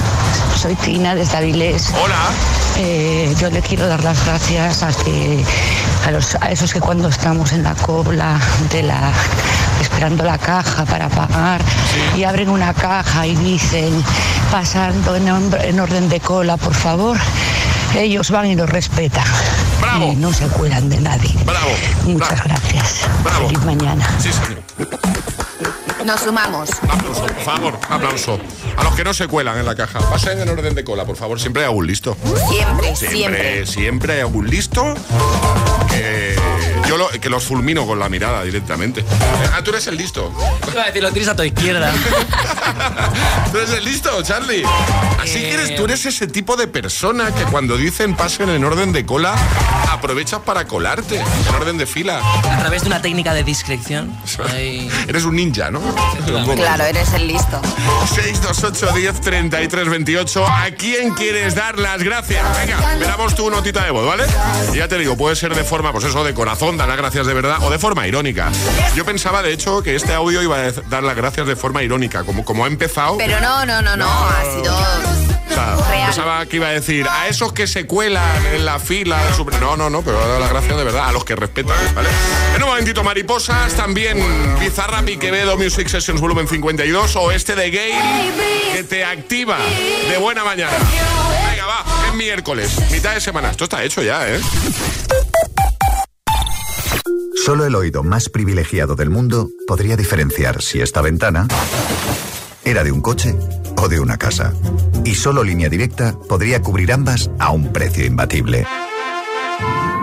Soy 0.55 0.73
Tina 0.75 1.16
desde 1.17 1.37
Avilés. 1.37 1.91
Hola. 2.03 2.15
Eh, 2.77 3.33
yo 3.39 3.49
le 3.49 3.61
quiero 3.61 3.87
dar 3.87 4.03
las 4.03 4.23
gracias 4.23 4.83
a 4.83 4.89
que 4.93 5.43
a, 6.05 6.11
los, 6.11 6.35
a 6.35 6.51
esos 6.51 6.71
que 6.71 6.79
cuando 6.79 7.07
estamos 7.07 7.53
en 7.53 7.63
la 7.63 7.73
cola 7.73 8.39
de 8.71 8.83
la 8.83 9.11
esperando 9.81 10.23
la 10.23 10.37
caja 10.37 10.85
para 10.85 11.09
pagar 11.09 11.61
y 12.15 12.23
abren 12.23 12.49
una 12.49 12.71
caja 12.73 13.25
y 13.25 13.35
dicen 13.35 14.03
pasando 14.51 15.15
en, 15.15 15.79
orden 15.79 16.07
de 16.07 16.19
cola, 16.19 16.55
por 16.57 16.75
favor. 16.75 17.17
Ellos 17.95 18.29
van 18.29 18.45
y 18.47 18.55
nos 18.55 18.69
respetan. 18.69 19.25
Bravo. 19.81 20.11
Y 20.11 20.15
no 20.17 20.31
se 20.31 20.45
cuelan 20.47 20.87
de 20.87 21.01
nadie. 21.01 21.33
Bravo. 21.45 21.71
Muchas 22.05 22.43
gracias. 22.43 23.07
Bravo. 23.23 23.47
Feliz 23.47 23.63
mañana. 23.63 24.07
Sí, 24.19 24.29
señor. 24.31 25.36
Nos 26.07 26.21
sumamos. 26.21 26.69
Aplauso, 26.89 27.21
por 27.25 27.41
favor, 27.41 27.79
aplauso. 27.89 28.39
A 28.77 28.83
los 28.85 28.95
que 28.95 29.03
no 29.03 29.13
se 29.13 29.27
cuelan 29.27 29.57
en 29.57 29.65
la 29.65 29.75
caja, 29.75 29.99
pasen 30.09 30.39
en 30.39 30.47
orden 30.47 30.73
de 30.73 30.85
cola, 30.85 31.03
por 31.03 31.17
favor. 31.17 31.37
Siempre 31.37 31.63
hay 31.63 31.67
algún 31.67 31.85
listo. 31.85 32.15
Siempre, 32.49 32.95
Siempre, 32.95 32.95
siempre. 32.95 33.65
siempre 33.65 34.13
hay 34.13 34.19
algún 34.21 34.49
listo 34.49 34.93
que 35.89 36.33
yo 36.87 36.97
lo- 36.97 37.09
que 37.09 37.29
los 37.29 37.43
fulmino 37.43 37.85
con 37.85 37.99
la 37.99 38.09
mirada 38.09 38.43
directamente. 38.43 39.03
Ah, 39.53 39.61
tú 39.63 39.71
eres 39.71 39.87
el 39.87 39.97
listo. 39.97 40.31
Iba 40.71 40.83
a 40.83 40.85
decir, 40.87 41.01
lo 41.03 41.11
tienes 41.11 41.29
a 41.29 41.35
tu 41.35 41.43
izquierda. 41.43 41.91
¿Tú 43.51 43.57
eres 43.57 43.69
el 43.71 43.85
listo, 43.85 44.21
Charlie? 44.23 44.63
Así 45.19 45.33
que 45.39 45.53
eres, 45.53 45.75
tú 45.75 45.85
eres 45.85 46.05
ese 46.05 46.27
tipo 46.27 46.55
de 46.55 46.67
persona 46.67 47.33
que 47.33 47.43
cuando 47.45 47.77
dicen 47.77 48.15
pasen 48.15 48.49
en 48.49 48.63
orden 48.63 48.91
de 48.93 49.05
cola, 49.05 49.35
aprovechas 49.89 50.41
para 50.41 50.65
colarte 50.67 51.17
en 51.19 51.55
orden 51.55 51.77
de 51.77 51.85
fila. 51.85 52.21
A 52.51 52.59
través 52.59 52.81
de 52.81 52.87
una 52.87 53.01
técnica 53.01 53.33
de 53.33 53.43
discreción. 53.43 54.15
Eres 55.07 55.23
un 55.23 55.35
ninja, 55.35 55.71
¿no? 55.71 55.81
Claro, 56.55 56.83
eres 56.83 57.13
el 57.13 57.27
listo. 57.27 57.61
628 58.13 58.93
10 58.95 59.21
33 59.21 59.89
28. 59.89 60.45
¿A 60.47 60.65
quién 60.77 61.13
quieres 61.13 61.55
dar 61.55 61.77
las 61.79 62.03
gracias? 62.03 62.43
Venga, 62.57 62.95
miramos 62.99 63.35
tu 63.35 63.49
notita 63.49 63.83
de 63.83 63.91
voz, 63.91 64.05
¿vale? 64.05 64.25
Y 64.73 64.77
ya 64.77 64.87
te 64.87 64.97
digo, 64.97 65.15
puede 65.17 65.35
ser 65.35 65.55
de 65.55 65.63
forma, 65.63 65.91
pues 65.91 66.05
eso, 66.05 66.23
de 66.23 66.33
corazón, 66.33 66.66
dar 66.75 66.87
las 66.89 66.97
gracias 66.97 67.25
de 67.25 67.33
verdad, 67.33 67.59
o 67.61 67.69
de 67.69 67.79
forma 67.79 68.07
irónica. 68.07 68.51
Yo 68.95 69.05
pensaba, 69.05 69.41
de 69.41 69.53
hecho, 69.53 69.81
que 69.81 69.95
este 69.95 70.13
audio 70.13 70.41
iba 70.41 70.57
a 70.57 70.71
dar 70.89 71.03
las 71.03 71.15
gracias 71.15 71.47
de 71.47 71.55
forma 71.55 71.83
irónica, 71.83 72.23
como, 72.23 72.43
como 72.43 72.65
ha 72.65 72.67
empezado. 72.67 73.17
Pero 73.17 73.39
no, 73.39 73.65
no, 73.65 73.81
no, 73.81 73.95
no. 73.95 74.07
Ha 74.07 74.43
sido. 74.43 74.75
o 74.75 75.53
sea, 75.53 75.75
real. 75.89 76.05
pensaba 76.07 76.45
que 76.45 76.57
iba 76.57 76.67
a 76.67 76.71
decir 76.71 77.07
a 77.09 77.27
esos 77.27 77.53
que 77.53 77.67
se 77.67 77.85
cuelan 77.85 78.45
en 78.47 78.65
la 78.65 78.79
fila. 78.79 79.19
No, 79.61 79.77
no, 79.77 79.89
no, 79.89 80.01
pero 80.01 80.17
ha 80.17 80.27
dado 80.27 80.39
las 80.39 80.49
gracias 80.49 80.75
de 80.75 80.83
verdad 80.83 81.07
a 81.07 81.11
los 81.11 81.23
que 81.23 81.35
respetan, 81.35 81.77
¿vale? 81.95 82.09
En 82.55 82.63
un 82.63 82.69
momentito, 82.69 83.03
mariposas, 83.03 83.73
también 83.73 84.17
Bizarrap 84.59 85.07
y 85.07 85.17
Quevedo 85.17 85.57
Music 85.57 85.87
Sessions 85.87 86.19
volumen 86.19 86.47
52 86.47 87.15
o 87.15 87.31
este 87.31 87.55
de 87.55 87.71
Gale 87.71 88.31
que 88.73 88.83
te 88.83 89.05
activa 89.05 89.57
de 90.09 90.17
buena 90.17 90.43
mañana. 90.43 90.77
Venga, 91.49 91.65
va, 91.65 91.85
es 92.07 92.13
miércoles, 92.15 92.91
mitad 92.91 93.13
de 93.13 93.21
semana. 93.21 93.51
Esto 93.51 93.65
está 93.65 93.83
hecho 93.83 94.01
ya, 94.01 94.27
¿eh? 94.27 94.41
Solo 97.47 97.65
el 97.65 97.75
oído 97.75 98.03
más 98.03 98.27
privilegiado 98.27 98.97
del 98.97 99.09
mundo 99.09 99.49
podría 99.67 99.95
diferenciar 99.95 100.61
si 100.61 100.81
esta 100.81 100.99
ventana 100.99 101.47
era 102.65 102.83
de 102.83 102.91
un 102.91 102.99
coche 102.99 103.37
o 103.77 103.87
de 103.87 104.01
una 104.01 104.17
casa. 104.17 104.51
Y 105.05 105.15
solo 105.15 105.45
línea 105.45 105.69
directa 105.69 106.13
podría 106.27 106.61
cubrir 106.61 106.91
ambas 106.91 107.31
a 107.39 107.51
un 107.51 107.71
precio 107.71 108.05
imbatible. 108.05 108.67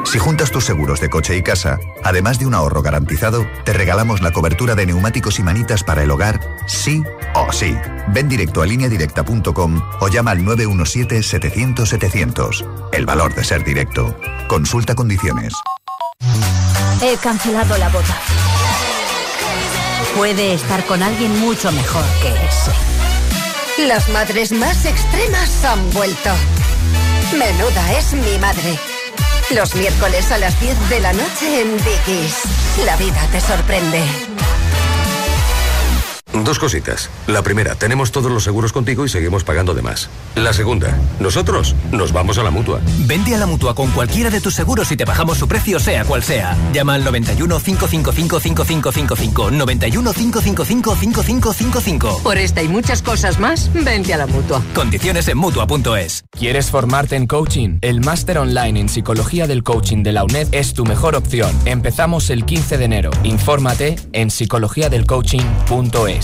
Si 0.07 0.19
juntas 0.19 0.53
tus 0.53 0.65
seguros 0.65 1.03
de 1.03 1.11
coche 1.11 1.37
y 1.37 1.43
casa, 1.43 1.79
además 2.03 2.39
de 2.39 2.47
un 2.47 2.55
ahorro 2.55 2.81
garantizado, 2.81 3.47
te 3.67 3.75
regalamos 3.75 4.23
la 4.23 4.33
cobertura 4.33 4.75
de 4.75 4.87
neumáticos 4.87 5.39
y 5.39 5.43
manitas 5.43 5.85
para 5.85 6.03
el 6.03 6.11
hogar, 6.11 6.41
sí 6.67 7.03
o 7.35 7.53
sí. 7.53 7.77
Ven 8.09 8.31
directo 8.31 8.63
a 8.63 8.67
lineadirecta.com 8.67 9.83
o 10.01 10.09
llama 10.09 10.31
al 10.31 10.47
917-700-700. 10.47 12.89
El 12.95 13.05
valor 13.05 13.35
de 13.35 13.45
ser 13.45 13.65
directo. 13.65 14.17
Consulta 14.49 14.95
condiciones. 14.95 15.53
He 17.07 17.19
cancelado 17.19 17.77
la 17.77 17.91
boda. 17.91 18.19
Puede 20.17 20.55
estar 20.55 20.83
con 20.87 21.03
alguien 21.03 21.39
mucho 21.39 21.71
mejor 21.71 22.03
que 22.23 22.29
ese. 22.29 23.87
Las 23.87 24.09
madres 24.09 24.53
más 24.53 24.87
extremas 24.87 25.65
han 25.67 25.91
vuelto. 25.91 26.31
Menuda 27.37 27.93
es 27.99 28.15
mi 28.15 28.39
madre. 28.39 28.79
Los 29.51 29.75
miércoles 29.75 30.33
a 30.33 30.39
las 30.39 30.59
10 30.59 30.89
de 30.89 31.01
la 31.01 31.13
noche 31.13 31.61
en 31.61 31.77
Dickies. 31.77 32.39
La 32.87 32.97
vida 32.97 33.21
te 33.31 33.41
sorprende. 33.43 34.03
Dos 36.43 36.59
cositas. 36.59 37.11
La 37.29 37.43
primera, 37.43 37.77
tenemos 37.77 38.11
todos 38.11 38.31
los 38.31 38.43
seguros 38.43 38.73
contigo 38.73 39.05
y 39.05 39.09
seguimos 39.09 39.45
pagando 39.45 39.73
de 39.73 39.83
más. 39.83 40.11
La 40.35 40.53
segunda, 40.53 40.99
nosotros 41.21 41.77
nos 41.93 42.13
vamos 42.13 42.39
a 42.39 42.43
la 42.43 42.51
mutua. 42.51 42.81
Vende 43.07 43.37
a 43.37 43.39
la 43.39 43.47
mutua 43.47 43.77
con 43.77 43.89
cualquiera 43.93 44.31
de 44.31 44.41
tus 44.41 44.55
seguros 44.55 44.91
y 44.91 44.97
te 44.97 45.05
bajamos 45.05 45.39
su 45.39 45.47
precio, 45.47 45.79
sea 45.79 46.05
cual 46.05 46.25
sea. 46.25 46.57
Llama 46.73 46.95
al 46.95 47.05
91 47.05 47.61
555 47.61 48.41
5555. 48.41 49.51
91 49.53 50.13
555 50.13 50.97
5555. 50.97 52.21
Por 52.25 52.37
esta 52.37 52.65
y 52.65 52.69
muchas 52.69 53.01
cosas 53.01 53.39
más, 53.39 53.71
vente 53.73 54.13
a 54.13 54.17
la 54.17 54.27
mutua. 54.27 54.61
Condiciones 54.75 55.29
en 55.29 55.39
mutua.es. 55.39 56.25
¿Quieres 56.31 56.69
formarte 56.69 57.15
en 57.15 57.29
coaching? 57.29 57.79
El 57.81 58.01
máster 58.01 58.39
online 58.39 58.81
en 58.81 58.89
psicología 58.89 59.47
del 59.47 59.63
coaching 59.63 60.03
de 60.03 60.11
la 60.11 60.25
UNED 60.25 60.49
es 60.51 60.75
tu 60.75 60.85
mejor 60.85 61.15
opción. 61.15 61.57
Empezamos 61.65 62.29
el 62.31 62.45
15 62.45 62.77
de 62.77 62.85
enero. 62.85 63.13
Infórmate 63.23 63.95
en 64.13 64.33
psicologiadelcoaching.es. 64.33 66.24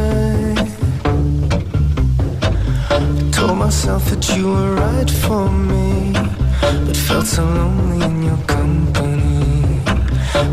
Told 3.41 3.57
myself 3.57 4.05
that 4.11 4.37
you 4.37 4.49
were 4.53 4.75
right 4.75 5.09
for 5.09 5.49
me, 5.49 6.13
but 6.61 6.95
felt 6.95 7.25
so 7.25 7.43
lonely 7.43 8.05
in 8.05 8.21
your 8.21 8.37
company. 8.45 9.81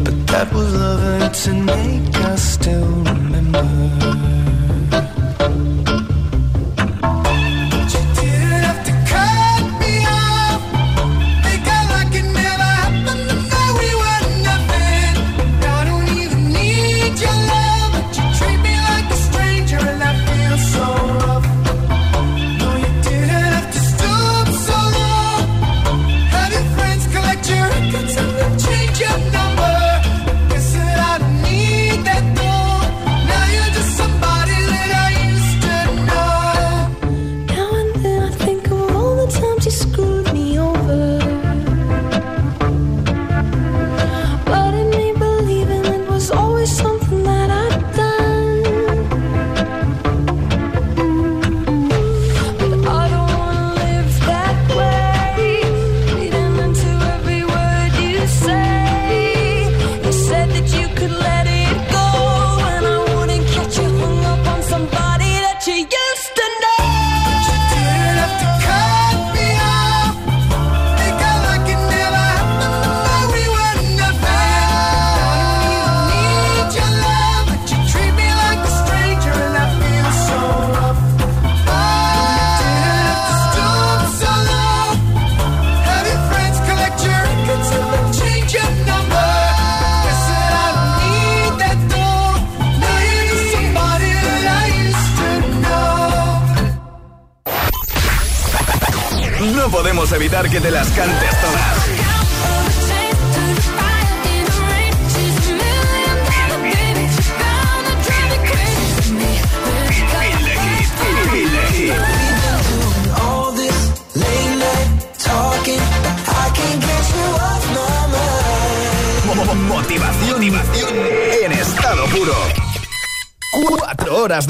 But 0.04 0.26
that 0.28 0.50
was 0.54 0.72
love 0.72 1.32
to 1.44 1.52
make 1.52 2.16
us 2.24 2.42
still 2.54 3.04
remember. 3.04 4.47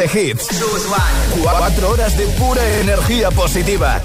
Hits. 0.08 0.48
Cuatro 1.42 1.90
horas 1.90 2.16
de 2.16 2.26
pura 2.38 2.62
energía 2.80 3.30
positiva. 3.30 4.00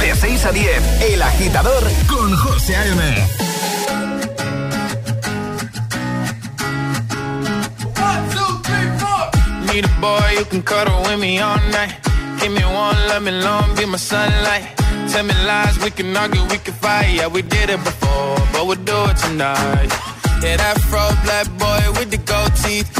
De 0.00 0.14
6 0.14 0.44
a 0.44 0.52
10, 0.52 1.02
El 1.12 1.22
Agitador 1.22 1.82
con 2.08 2.36
José 2.36 2.76
A.M. 2.76 3.26
Need 9.72 9.84
a 9.84 10.00
boy 10.00 10.36
who 10.38 10.44
can 10.46 10.62
cuddle 10.62 11.00
with 11.02 11.20
me 11.20 11.38
all 11.40 11.58
night. 11.70 11.94
Give 12.40 12.52
me 12.52 12.64
one, 12.64 12.96
let 13.08 13.22
me 13.22 13.30
long, 13.30 13.74
be 13.76 13.86
my 13.86 13.98
sunlight. 13.98 14.64
Tell 15.10 15.24
me 15.24 15.34
lies, 15.46 15.78
we 15.82 15.90
can 15.90 16.16
argue, 16.16 16.42
we 16.44 16.58
can 16.58 16.74
fight. 16.74 17.14
Yeah, 17.14 17.28
we 17.28 17.42
did 17.42 17.70
it 17.70 17.82
before, 17.84 18.36
but 18.52 18.66
we'll 18.66 18.84
do 18.84 18.98
it 19.10 19.16
tonight. 19.16 19.90
Yeah, 20.42 20.56
that 20.56 20.80
fro 20.88 21.04
black 21.24 21.46
boy 21.58 21.98
with 21.98 22.10
the 22.10 22.18
gold 22.18 22.54
teeth. 22.56 22.99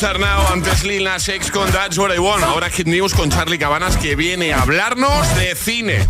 Sarnau, 0.00 0.46
antes 0.50 0.82
Lil 0.82 1.04
Nas 1.04 1.28
X 1.28 1.50
con 1.50 1.70
That's 1.70 1.98
What 1.98 2.14
I 2.14 2.18
Want. 2.18 2.42
Ahora 2.42 2.70
Hit 2.70 2.86
News 2.86 3.12
con 3.12 3.28
Charlie 3.28 3.58
Cabanas 3.58 3.98
que 3.98 4.16
viene 4.16 4.54
a 4.54 4.62
hablarnos 4.62 5.34
de 5.36 5.54
cine. 5.54 6.08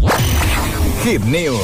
Hit 1.03 1.23
News 1.23 1.59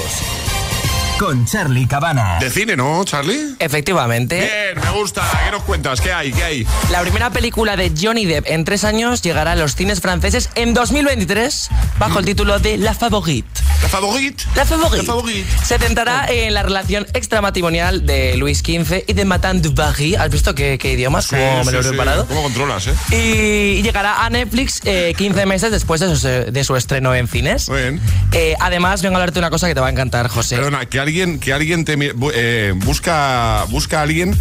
con 1.20 1.46
Charlie 1.46 1.86
Cabana. 1.86 2.38
De 2.40 2.50
cine, 2.50 2.76
¿no, 2.76 3.04
Charlie? 3.04 3.54
Efectivamente. 3.60 4.40
Bien, 4.40 4.84
me 4.84 4.98
gusta. 4.98 5.22
¿Qué 5.44 5.52
nos 5.52 5.62
cuentas? 5.62 6.00
¿Qué 6.00 6.12
hay? 6.12 6.32
¿Qué 6.32 6.42
hay? 6.42 6.66
La 6.90 7.00
primera 7.02 7.30
película 7.30 7.76
de 7.76 7.92
Johnny 7.96 8.26
Depp 8.26 8.46
en 8.48 8.64
tres 8.64 8.82
años 8.82 9.22
llegará 9.22 9.52
a 9.52 9.56
los 9.56 9.76
cines 9.76 10.00
franceses 10.00 10.50
en 10.56 10.74
2023 10.74 11.70
bajo 11.98 12.18
el 12.18 12.24
título 12.24 12.58
de 12.58 12.76
La 12.76 12.92
Favorite. 12.92 13.48
¿La 13.82 13.88
Favorite? 13.88 14.44
La 14.56 14.64
Favorite. 14.64 14.96
La 14.96 15.04
Favorite. 15.04 15.44
Se 15.64 15.78
centrará 15.78 16.26
en 16.30 16.54
la 16.54 16.62
relación 16.62 17.06
extramatrimonial 17.12 18.06
de 18.06 18.36
Luis 18.36 18.58
XV 18.60 19.04
y 19.06 19.12
de 19.12 19.24
Madame 19.26 19.60
du 19.60 19.72
Barry. 19.72 20.14
¿Has 20.14 20.30
visto 20.30 20.54
qué, 20.54 20.78
qué 20.78 20.92
idiomas? 20.92 21.26
¿Cómo 21.28 21.64
me 21.64 21.72
lo 21.72 21.80
he 21.80 21.82
sí. 21.82 21.88
preparado? 21.90 22.26
¿Cómo 22.26 22.42
controlas, 22.42 22.86
eh? 22.86 22.94
Y 23.10 23.82
llegará 23.82 24.24
a 24.24 24.30
Netflix 24.30 24.80
eh, 24.84 25.12
15 25.16 25.44
meses 25.46 25.70
después 25.70 26.00
de 26.00 26.16
su, 26.16 26.26
de 26.26 26.64
su 26.64 26.74
estreno 26.74 27.14
en 27.14 27.28
cines. 27.28 27.68
Muy 27.68 27.80
bien. 27.82 28.00
Eh, 28.32 28.54
además, 28.60 29.02
vengo 29.02 29.16
a 29.16 29.18
hablarte 29.18 29.34
de 29.34 29.40
una 29.40 29.50
cosa 29.50 29.68
que 29.68 29.74
te 29.74 29.80
va 29.80 29.88
a 29.88 29.90
encantar, 29.90 30.28
José. 30.28 30.56
Perdona, 30.56 30.86
que 30.86 31.00
alguien, 31.00 31.38
que 31.38 31.52
alguien 31.52 31.84
te 31.84 31.96
eh, 32.34 32.72
busca, 32.76 33.64
busca 33.68 33.98
a 33.98 34.02
alguien 34.02 34.36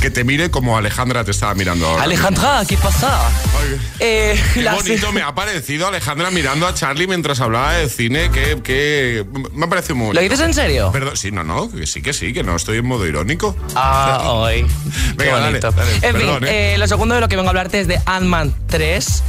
que 0.00 0.10
te 0.10 0.24
mire 0.24 0.50
como 0.50 0.78
Alejandra 0.78 1.24
te 1.24 1.32
estaba 1.32 1.54
mirando 1.54 1.86
ahora. 1.86 2.04
Alejandra, 2.04 2.62
¿qué 2.66 2.76
pasa? 2.76 3.20
Ay, 3.28 3.80
Eh, 4.00 4.40
Qué 4.54 4.68
bonito 4.70 5.12
me 5.12 5.22
ha 5.22 5.34
parecido 5.34 5.88
Alejandra 5.88 6.30
mirando 6.30 6.66
a 6.66 6.74
Charlie 6.74 7.06
mientras 7.06 7.40
hablaba 7.40 7.74
de 7.74 7.88
cine. 7.88 8.30
Que, 8.30 8.60
que 8.62 9.24
me 9.58 9.66
ha 9.66 9.68
parecido 9.68 9.96
muy. 9.96 10.14
¿Lo 10.14 10.20
dices 10.20 10.40
en 10.40 10.54
serio? 10.54 10.90
Perdón, 10.92 11.16
sí, 11.16 11.32
no, 11.32 11.42
no, 11.42 11.70
que 11.70 11.86
sí, 11.86 12.00
que 12.00 12.12
sí, 12.12 12.32
que 12.32 12.42
no 12.42 12.56
estoy 12.56 12.78
en 12.78 12.86
modo 12.86 13.06
irónico. 13.06 13.56
Ah. 13.74 14.48
Qué 14.48 14.64
Venga, 15.16 15.40
dale, 15.40 15.58
dale. 15.60 15.94
En 15.94 16.00
Perdón, 16.00 16.38
fin, 16.38 16.48
¿eh? 16.48 16.74
eh, 16.74 16.78
lo 16.78 16.86
segundo 16.86 17.14
de 17.16 17.20
lo 17.20 17.28
que 17.28 17.36
vengo 17.36 17.48
a 17.48 17.50
hablarte 17.50 17.80
es 17.80 17.88
de 17.88 18.00
Ant-Man 18.06 18.54
3. 18.68 19.22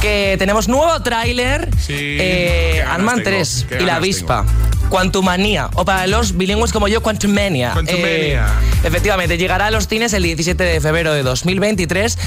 Que 0.00 0.36
tenemos 0.38 0.68
nuevo 0.68 1.00
tráiler. 1.02 1.70
Sí, 1.78 1.94
eh, 1.96 2.84
Ant-Man 2.86 3.22
tengo, 3.22 3.30
3 3.30 3.66
qué 3.68 3.82
y 3.82 3.86
la 3.86 3.96
avispa. 3.96 4.44
Quantumania. 4.88 5.68
O 5.74 5.84
para 5.84 6.06
los 6.06 6.36
bilingües 6.36 6.72
como 6.72 6.88
yo, 6.88 7.02
Quantumania. 7.02 7.72
Quantumania. 7.72 8.46
Eh, 8.46 8.86
efectivamente, 8.86 9.36
llegará 9.38 9.66
a 9.66 9.70
los 9.70 9.88
cines 9.88 10.12
el 10.12 10.22
17 10.22 10.62
de 10.62 10.80
febrero 10.80 11.12
de 11.12 11.22
2023. 11.22 12.18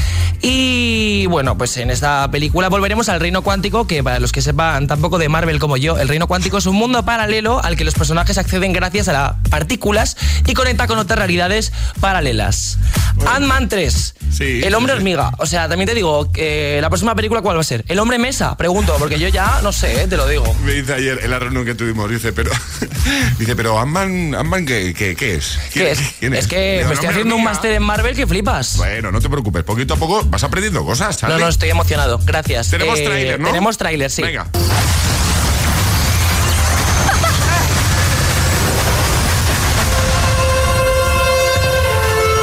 Y 0.42 1.26
bueno, 1.28 1.58
pues 1.58 1.78
en 1.78 1.92
esta 1.92 2.30
película 2.32 2.70
volveremos 2.70 3.10
al 3.10 3.20
reino 3.20 3.42
cuántico, 3.42 3.88
que 3.88 4.04
para 4.04 4.20
los 4.20 4.32
que 4.32 4.42
sepan 4.42 4.88
tampoco 4.88 5.18
de 5.18 5.30
Marvel 5.30 5.60
como 5.60 5.78
yo, 5.78 5.98
el 5.98 6.08
reino 6.08 6.28
cuántico 6.28 6.58
es 6.58 6.66
un 6.66 6.76
mundo 6.76 7.04
paralelo 7.04 7.64
al 7.64 7.76
que 7.76 7.84
los 7.84 7.94
personajes 7.94 8.38
acceden 8.38 8.74
gracias 8.74 9.08
a 9.08 9.14
las 9.14 9.34
partículas 9.50 10.18
y 10.46 10.54
conecta 10.54 10.88
con 10.88 10.98
otras 10.98 11.18
realidades 11.18 11.72
paralelas. 12.00 12.78
Ant-Man 13.26 13.70
3. 13.70 14.16
Sí, 14.32 14.62
el 14.64 14.76
hombre 14.76 14.94
sí, 14.94 14.98
sí. 14.98 15.02
hormiga. 15.02 15.32
O 15.40 15.46
sea, 15.46 15.68
también 15.68 15.88
te 15.88 15.96
digo, 15.96 16.32
que 16.32 16.80
la 16.82 16.90
próxima 16.90 17.16
película, 17.16 17.42
¿cuál 17.42 17.58
va 17.58 17.62
a 17.62 17.64
ser? 17.64 17.84
¿El 17.88 18.00
hombre 18.00 18.20
mesa? 18.20 18.56
Pregunto, 18.58 18.96
porque 19.00 19.20
yo 19.20 19.28
ya 19.28 19.60
no 19.64 19.72
sé, 19.72 20.04
eh, 20.04 20.08
te 20.08 20.18
lo 20.18 20.28
digo. 20.28 20.54
Me 20.64 20.74
dice 20.74 20.94
ayer 20.94 21.20
en 21.24 21.32
la 21.32 21.40
reunión 21.40 21.66
que 21.66 21.76
tuvimos, 21.76 22.10
dice, 22.10 22.32
pero 22.32 22.49
dice, 23.40 23.56
pero 23.56 23.80
Ant-Man, 23.80 24.36
Ant-Man, 24.36 24.66
¿qué, 24.66 24.94
qué, 24.94 25.16
qué 25.16 25.36
es? 25.36 25.58
¿Quién- 25.74 25.86
¿Qué 25.86 25.92
es? 25.92 26.00
quién 26.20 26.34
Es 26.36 26.48
que 26.48 26.58
Digo, 26.78 26.82
me 26.82 26.86
"No, 26.88 26.94
estoy 26.94 27.10
haciendo 27.10 27.36
un 27.36 27.42
hormiga". 27.42 27.52
máster 27.52 27.72
en 27.74 27.84
Marvel 27.84 28.16
que 28.16 28.28
flipas. 28.28 28.78
Bueno, 28.78 29.12
no 29.12 29.20
te 29.22 29.30
preocupes, 29.30 29.64
poquito 29.64 29.94
a 29.96 29.98
poco 29.98 30.24
vas 30.26 30.44
aprendiendo 30.44 30.84
cosas, 30.86 31.22
No, 31.24 31.38
no, 31.38 31.48
estoy 31.48 31.70
emocionado. 31.70 32.20
Gracias. 32.24 32.70
Tenemos 32.70 33.00
Eh, 33.00 33.06
tráiler, 33.06 33.40
¿no? 33.40 33.48
Tenemos 33.48 33.78
tráiler, 33.78 34.10
sí. 34.12 34.22
Venga. 34.22 34.48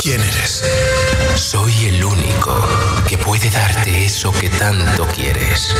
¿Quién 0.03 0.21
eres? 0.21 0.63
Soy 1.35 1.87
el 1.87 2.05
único 2.05 2.55
que 3.09 3.19
puede 3.19 3.51
darte 3.51 4.05
eso 4.05 4.31
que 4.33 4.49
tanto 4.51 5.07
quieres. 5.09 5.75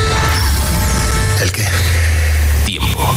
¿El 1.41 1.51
qué? 1.51 1.65
Tiempo. 2.65 3.13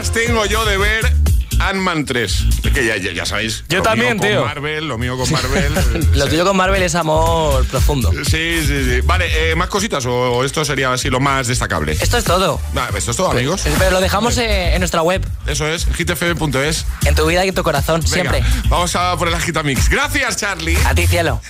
¿Qué 0.00 0.06
ganas 0.06 0.12
tengo 0.12 0.46
yo 0.46 0.64
de 0.64 0.78
ver 0.78 1.12
Ant-Man 1.58 2.06
3? 2.06 2.44
Es 2.64 2.72
que 2.72 2.86
ya, 2.86 2.96
ya, 2.96 3.12
ya 3.12 3.26
sabéis. 3.26 3.64
Yo 3.68 3.78
lo 3.78 3.82
también, 3.82 4.16
mío 4.16 4.26
tío. 4.30 4.38
Con 4.38 4.48
Marvel, 4.48 4.88
lo 4.88 4.96
mío 4.96 5.18
con 5.18 5.30
Marvel. 5.30 5.74
Lo 6.14 6.26
tuyo 6.26 6.46
con 6.46 6.56
Marvel 6.56 6.82
es 6.82 6.94
amor 6.94 7.66
profundo. 7.66 8.10
Sí, 8.10 8.64
sí, 8.66 8.84
sí. 8.84 9.00
Vale, 9.02 9.50
eh, 9.50 9.54
¿más 9.56 9.68
cositas 9.68 10.06
o, 10.06 10.42
esto 10.42 10.64
sería 10.64 10.90
así 10.90 11.10
lo 11.10 11.20
más 11.20 11.48
destacable? 11.48 11.92
Esto 12.00 12.16
es 12.16 12.24
todo. 12.24 12.58
Vale, 12.72 12.96
esto 12.98 13.10
es 13.10 13.16
todo, 13.18 13.30
amigos. 13.30 13.60
Pero 13.78 13.90
lo 13.90 14.00
dejamos 14.00 14.38
eh, 14.38 14.72
en 14.72 14.78
nuestra 14.78 15.02
web, 15.02 15.22
Eso 15.46 15.66
es, 15.66 15.84
hitfm.es. 15.84 16.86
en 17.04 17.14
tu 17.14 17.26
vida 17.26 17.44
y 17.44 17.48
en 17.48 17.54
tu 17.54 17.62
corazón, 17.62 18.00
Venga, 18.00 18.14
siempre. 18.14 18.42
Vamos 18.70 18.96
a 18.96 19.18
por 19.18 19.28
el 19.28 19.34
Agitamix. 19.34 19.90
Gracias, 19.90 20.38
Charlie. 20.38 20.78
A 20.86 20.94
ti, 20.94 21.06
cielo. 21.06 21.42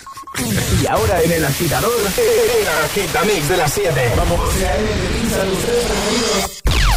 Y 0.83 0.87
ahora 0.89 1.23
en 1.23 1.31
el 1.31 1.45
agitador, 1.45 1.93
el 2.01 2.69
agitamix 2.85 3.49
de 3.49 3.57
las 3.57 3.73
7. 3.73 4.13
Vamos. 4.17 4.41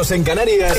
en 0.00 0.24
Canarias, 0.24 0.78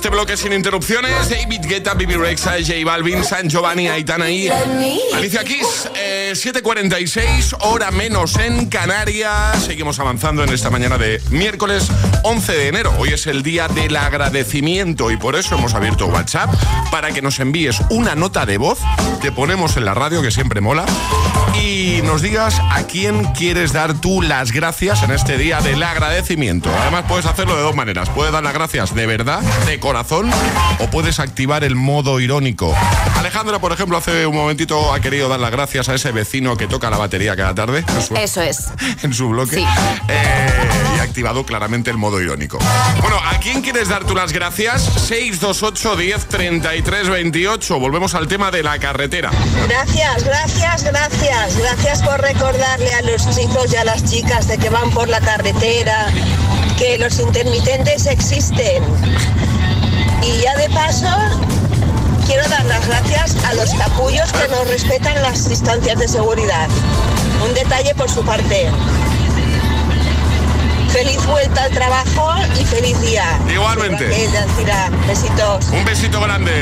este 0.00 0.08
bloque 0.08 0.38
sin 0.38 0.54
interrupciones, 0.54 1.28
David 1.28 1.60
Guetta, 1.60 1.92
Bibi 1.92 2.14
Rexa, 2.14 2.52
J 2.52 2.72
Balvin, 2.86 3.22
San 3.22 3.50
Giovanni, 3.50 3.88
Aitana 3.88 4.30
y 4.30 4.48
Alicia 4.48 5.44
Keys. 5.44 5.90
Eh, 5.94 6.32
7.46, 6.34 7.58
hora 7.60 7.90
menos 7.90 8.36
en 8.36 8.70
Canarias. 8.70 9.62
Seguimos 9.62 10.00
avanzando 10.00 10.42
en 10.42 10.54
esta 10.54 10.70
mañana 10.70 10.96
de 10.96 11.20
miércoles 11.30 11.90
11 12.22 12.52
de 12.52 12.68
enero. 12.68 12.94
Hoy 12.96 13.10
es 13.10 13.26
el 13.26 13.42
día 13.42 13.68
del 13.68 13.94
agradecimiento 13.94 15.10
y 15.10 15.18
por 15.18 15.36
eso 15.36 15.56
hemos 15.56 15.74
abierto 15.74 16.06
WhatsApp 16.06 16.48
para 16.90 17.12
que 17.12 17.20
nos 17.20 17.38
envíes 17.38 17.82
una 17.90 18.14
nota 18.14 18.46
de 18.46 18.56
voz 18.56 18.78
que 19.20 19.32
ponemos 19.32 19.76
en 19.76 19.84
la 19.84 19.92
radio, 19.92 20.22
que 20.22 20.30
siempre 20.30 20.62
mola, 20.62 20.86
y 21.62 22.00
nos 22.04 22.22
digas 22.22 22.58
a 22.70 22.84
quién 22.84 23.24
quieres 23.34 23.74
dar 23.74 24.00
tú 24.00 24.22
las 24.22 24.52
gracias 24.52 25.02
en 25.02 25.10
este 25.10 25.36
día 25.36 25.60
del 25.60 25.82
agradecimiento. 25.82 26.70
Además, 26.80 27.04
puedes 27.06 27.26
hacerlo 27.26 27.54
de 27.56 27.62
dos 27.62 27.76
maneras. 27.76 28.08
Puedes 28.10 28.32
dar 28.32 28.42
las 28.42 28.54
gracias 28.54 28.94
de 28.94 29.06
verdad, 29.06 29.40
de 29.66 29.78
corazón, 29.78 29.89
o 30.78 30.86
puedes 30.90 31.18
activar 31.18 31.64
el 31.64 31.74
modo 31.74 32.20
irónico. 32.20 32.74
Alejandra, 33.16 33.58
por 33.58 33.72
ejemplo, 33.72 33.96
hace 33.96 34.24
un 34.26 34.36
momentito 34.36 34.92
ha 34.94 35.00
querido 35.00 35.28
dar 35.28 35.40
las 35.40 35.50
gracias 35.50 35.88
a 35.88 35.94
ese 35.94 36.12
vecino 36.12 36.56
que 36.56 36.66
toca 36.68 36.90
la 36.90 36.96
batería 36.96 37.34
cada 37.36 37.54
tarde. 37.54 37.84
su- 38.06 38.14
Eso 38.16 38.40
es. 38.40 38.68
en 39.02 39.12
su 39.12 39.28
bloque 39.28 39.56
Sí. 39.56 39.66
Eh, 40.08 40.48
y 40.96 41.00
ha 41.00 41.02
activado 41.02 41.44
claramente 41.44 41.90
el 41.90 41.96
modo 41.96 42.20
irónico. 42.20 42.58
Bueno, 43.00 43.16
¿a 43.16 43.38
quién 43.40 43.62
quieres 43.62 43.88
dar 43.88 44.04
tú 44.04 44.14
las 44.14 44.32
gracias? 44.32 44.82
628 44.82 45.96
10 45.96 46.26
33 46.26 47.08
28. 47.08 47.78
Volvemos 47.80 48.14
al 48.14 48.28
tema 48.28 48.50
de 48.50 48.62
la 48.62 48.78
carretera. 48.78 49.30
Gracias, 49.68 50.24
gracias, 50.24 50.84
gracias. 50.84 51.58
Gracias 51.58 52.02
por 52.02 52.20
recordarle 52.20 52.92
a 52.94 53.02
los 53.02 53.28
chicos 53.36 53.72
y 53.72 53.76
a 53.76 53.84
las 53.84 54.04
chicas 54.08 54.46
de 54.46 54.56
que 54.58 54.70
van 54.70 54.90
por 54.90 55.08
la 55.08 55.20
carretera 55.20 56.06
que 56.78 56.96
los 56.98 57.18
intermitentes 57.18 58.06
existen. 58.06 58.82
A 63.50 63.54
los 63.54 63.74
capullos 63.74 64.32
que 64.32 64.46
nos 64.48 64.68
respetan 64.68 65.20
las 65.22 65.48
distancias 65.48 65.98
de 65.98 66.06
seguridad. 66.06 66.68
Un 67.44 67.52
detalle 67.54 67.94
por 67.96 68.08
su 68.08 68.24
parte. 68.24 68.70
Feliz 70.92 71.24
vuelta 71.26 71.64
al 71.64 71.70
trabajo 71.72 72.32
y 72.60 72.64
feliz 72.64 73.00
día. 73.00 73.24
Igualmente. 73.52 74.06
Besitos. 75.06 75.66
Un 75.72 75.84
besito 75.84 76.20
grande. 76.20 76.52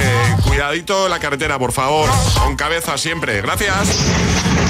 Cuidadito 0.47 1.09
la 1.09 1.19
carretera, 1.19 1.59
por 1.59 1.73
favor. 1.73 2.09
Con 2.43 2.57
cabeza 2.57 2.97
siempre. 2.97 3.43
Gracias. 3.43 3.89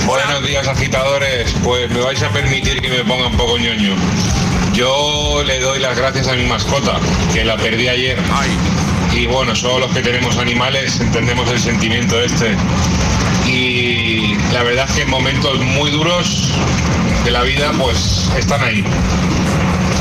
Buenos 0.06 0.44
días 0.44 0.66
agitadores, 0.66 1.52
pues 1.62 1.88
me 1.90 2.00
vais 2.00 2.22
a 2.22 2.30
permitir 2.30 2.80
que 2.80 2.88
me 2.88 3.04
ponga 3.04 3.26
un 3.26 3.36
poco 3.36 3.58
ñoño. 3.58 3.94
Yo 4.72 5.42
le 5.44 5.60
doy 5.60 5.78
las 5.78 5.96
gracias 5.96 6.26
a 6.26 6.32
mi 6.32 6.46
mascota, 6.46 6.98
que 7.32 7.44
la 7.44 7.56
perdí 7.56 7.88
ayer. 7.88 8.18
Y 9.18 9.26
bueno, 9.26 9.52
solo 9.56 9.80
los 9.80 9.92
que 9.92 10.00
tenemos 10.00 10.38
animales 10.38 11.00
entendemos 11.00 11.50
el 11.50 11.58
sentimiento 11.58 12.20
este. 12.20 12.54
Y 13.48 14.36
la 14.52 14.62
verdad 14.62 14.86
es 14.88 14.94
que 14.94 15.02
en 15.02 15.10
momentos 15.10 15.58
muy 15.58 15.90
duros 15.90 16.52
de 17.24 17.32
la 17.32 17.42
vida, 17.42 17.72
pues 17.76 18.30
están 18.38 18.62
ahí. 18.62 18.84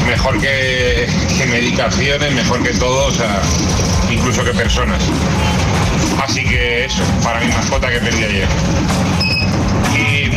Mejor 0.06 0.40
que, 0.40 1.08
medicaciones, 1.50 2.32
mejor 2.32 2.62
que 2.62 2.70
todo, 2.76 3.08
o 3.08 3.12
sea, 3.12 3.42
incluso 4.12 4.44
que 4.44 4.52
personas. 4.52 5.02
Así 6.22 6.44
que 6.44 6.86
eso, 6.86 7.02
para 7.24 7.40
mi 7.40 7.48
mascota 7.48 7.90
que 7.90 7.98
perdí 7.98 8.24
ayer. 8.24 8.48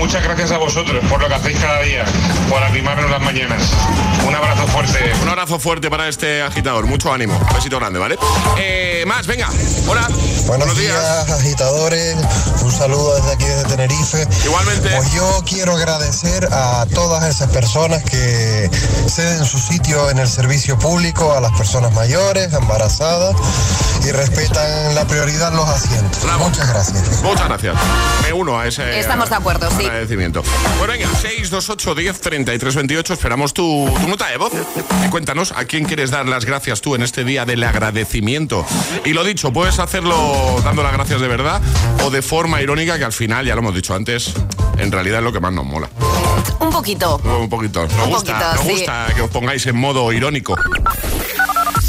Muchas 0.01 0.25
gracias 0.25 0.51
a 0.51 0.57
vosotros 0.57 1.05
por 1.11 1.21
lo 1.21 1.29
que 1.29 1.35
hacéis 1.35 1.59
cada 1.59 1.83
día, 1.83 2.07
por 2.49 2.63
animarnos 2.63 3.11
las 3.11 3.21
mañanas. 3.21 3.71
Un 4.27 4.35
abrazo 4.35 4.67
fuerte. 4.69 5.13
Un 5.23 5.29
abrazo 5.29 5.59
fuerte 5.59 5.91
para 5.91 6.09
este 6.09 6.41
agitador. 6.41 6.87
Mucho 6.87 7.13
ánimo. 7.13 7.37
Un 7.37 7.55
besito 7.55 7.79
grande, 7.79 7.99
¿vale? 7.99 8.19
Eh, 8.57 9.05
más, 9.07 9.27
venga. 9.27 9.49
Hola. 9.87 10.09
Buenos, 10.47 10.75
días. 10.79 11.31
agitadores. 11.31 12.17
Un 12.63 12.73
saludo 12.73 13.15
desde 13.17 13.33
aquí, 13.33 13.45
desde 13.45 13.65
Tenerife. 13.65 14.27
Igualmente. 14.47 14.89
Pues 14.89 15.13
yo 15.13 15.43
quiero 15.47 15.77
agradecer 15.77 16.49
a 16.51 16.87
todas 16.95 17.25
esas 17.25 17.51
personas 17.51 18.03
que 18.03 18.71
ceden 19.07 19.45
su 19.45 19.59
sitio 19.59 20.11
en 20.11 20.19
el 20.19 20.29
servicio 20.29 20.79
público, 20.79 21.35
a 21.35 21.41
las 21.43 21.53
personas 21.53 21.93
mayores, 21.93 22.53
embarazadas 22.55 23.37
y 24.05 24.13
respetan 24.13 24.95
la 24.95 25.05
prioridad 25.05 25.53
los 25.53 25.69
asientos. 25.69 26.25
Muchas 26.39 26.69
gracias. 26.69 27.23
Muchas 27.23 27.49
gracias. 27.49 27.77
Me 28.23 28.33
uno 28.33 28.59
a 28.59 28.67
ese 28.67 28.99
Estamos 28.99 29.29
de 29.29 29.37
acuerdo, 29.37 29.69
sí. 29.77 29.90
Agradecimiento. 29.91 30.43
Pues 30.79 30.91
venga, 30.91 31.09
628 31.09 31.95
10 31.95 32.21
33 32.21 32.75
28. 32.77 33.13
Esperamos 33.15 33.53
tu, 33.55 33.89
tu 34.01 34.09
nota 34.09 34.29
de 34.29 34.37
voz. 34.37 34.53
Cuéntanos 35.11 35.53
a 35.53 35.65
quién 35.65 35.85
quieres 35.85 36.11
dar 36.11 36.27
las 36.27 36.45
gracias 36.45 36.81
tú 36.81 36.95
en 36.95 37.03
este 37.03 37.25
día 37.25 37.45
del 37.45 37.63
agradecimiento. 37.65 38.65
Y 39.05 39.13
lo 39.13 39.25
dicho, 39.25 39.53
puedes 39.53 39.79
hacerlo 39.79 40.61
dando 40.65 40.83
las 40.83 40.93
gracias 40.93 41.21
de 41.21 41.29
verdad 41.29 41.61
o 42.05 42.11
de 42.11 42.23
forma 42.23 42.61
irónica, 42.63 42.99
que 42.99 43.05
al 43.05 43.13
final, 43.13 43.47
ya 43.47 43.55
lo 43.55 43.61
hemos 43.61 43.75
dicho 43.75 43.95
antes, 43.95 44.33
en 44.79 44.91
realidad 44.93 45.19
es 45.19 45.25
lo 45.25 45.33
que 45.33 45.41
más 45.41 45.53
nos 45.53 45.65
mola. 45.65 45.89
Un 46.61 46.71
poquito. 46.71 47.17
Un 47.25 47.49
poquito. 47.49 47.83
Nos 47.87 47.93
Un 48.07 48.11
gusta, 48.11 48.33
poquito, 48.39 48.55
nos 48.55 48.65
sí. 48.67 48.71
gusta 48.73 49.07
que 49.15 49.23
os 49.23 49.31
pongáis 49.31 49.67
en 49.67 49.77
modo 49.77 50.13
irónico. 50.13 50.55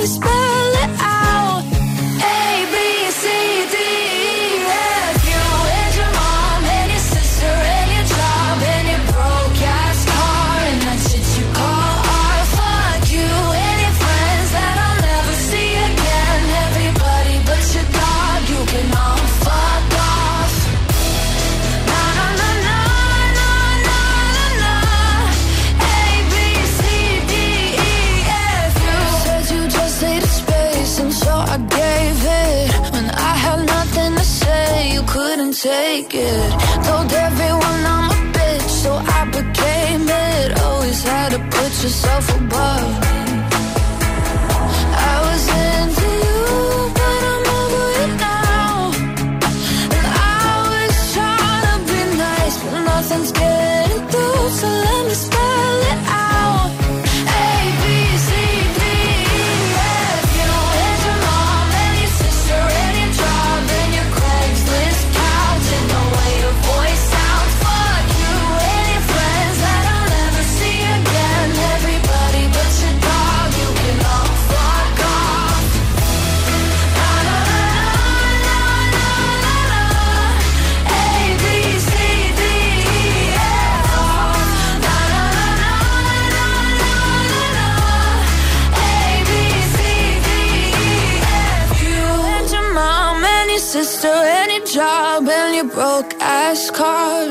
So 0.00 0.18
let 0.20 0.39
above. 42.50 42.99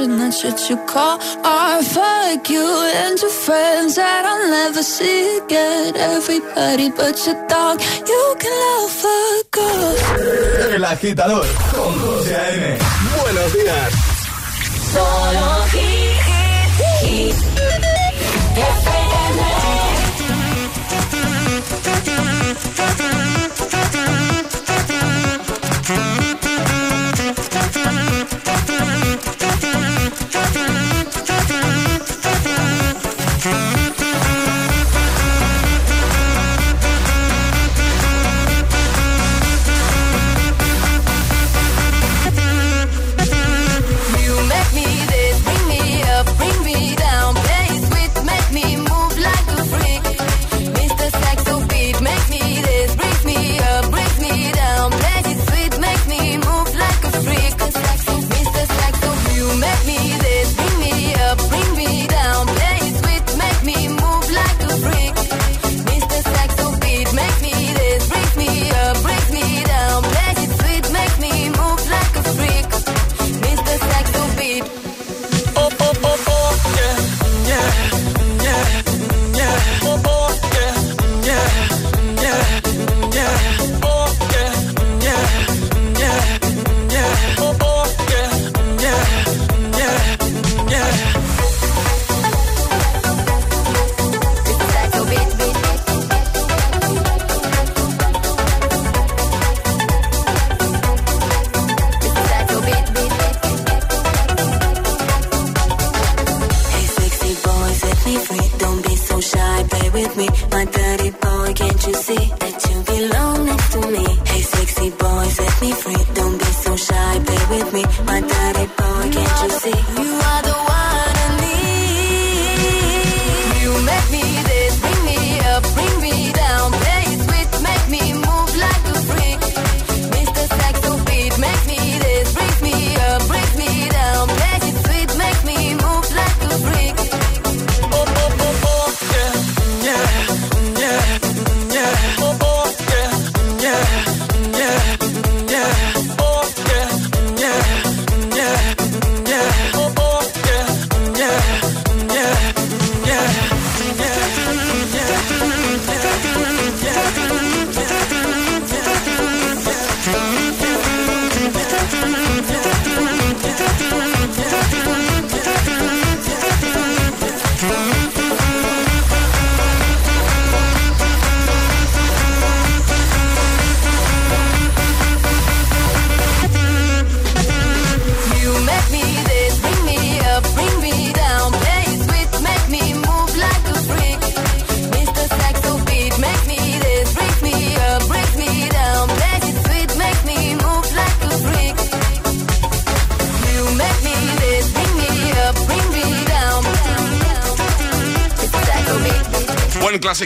something 0.10 0.20
that's 0.20 0.44
what 0.44 0.70
you 0.70 0.78
call 0.86 1.20
art. 1.44 1.86
Fuck 1.86 2.50
you 2.50 2.66
and 2.96 3.20
your 3.20 3.32
friends 3.32 3.96
that 3.96 4.26
I'll 4.26 4.50
never 4.50 4.84
see 4.84 5.38
again. 5.38 5.96
Everybody 5.96 6.90
but 6.90 7.16
your 7.26 7.48
dog, 7.48 7.82
you 8.08 8.36
can 8.40 8.54
love 8.66 9.06
a 9.06 9.44
girl. 9.52 10.76
El 10.76 10.86
agitador 10.86 11.46
con 11.74 12.00
José 12.00 12.36
A.M. 12.36 12.78
Buenos 13.22 13.54
días. 13.54 13.94
Solo 14.94 15.66
hit, 15.72 16.20
hit, 17.02 17.36
hit. 18.56 18.89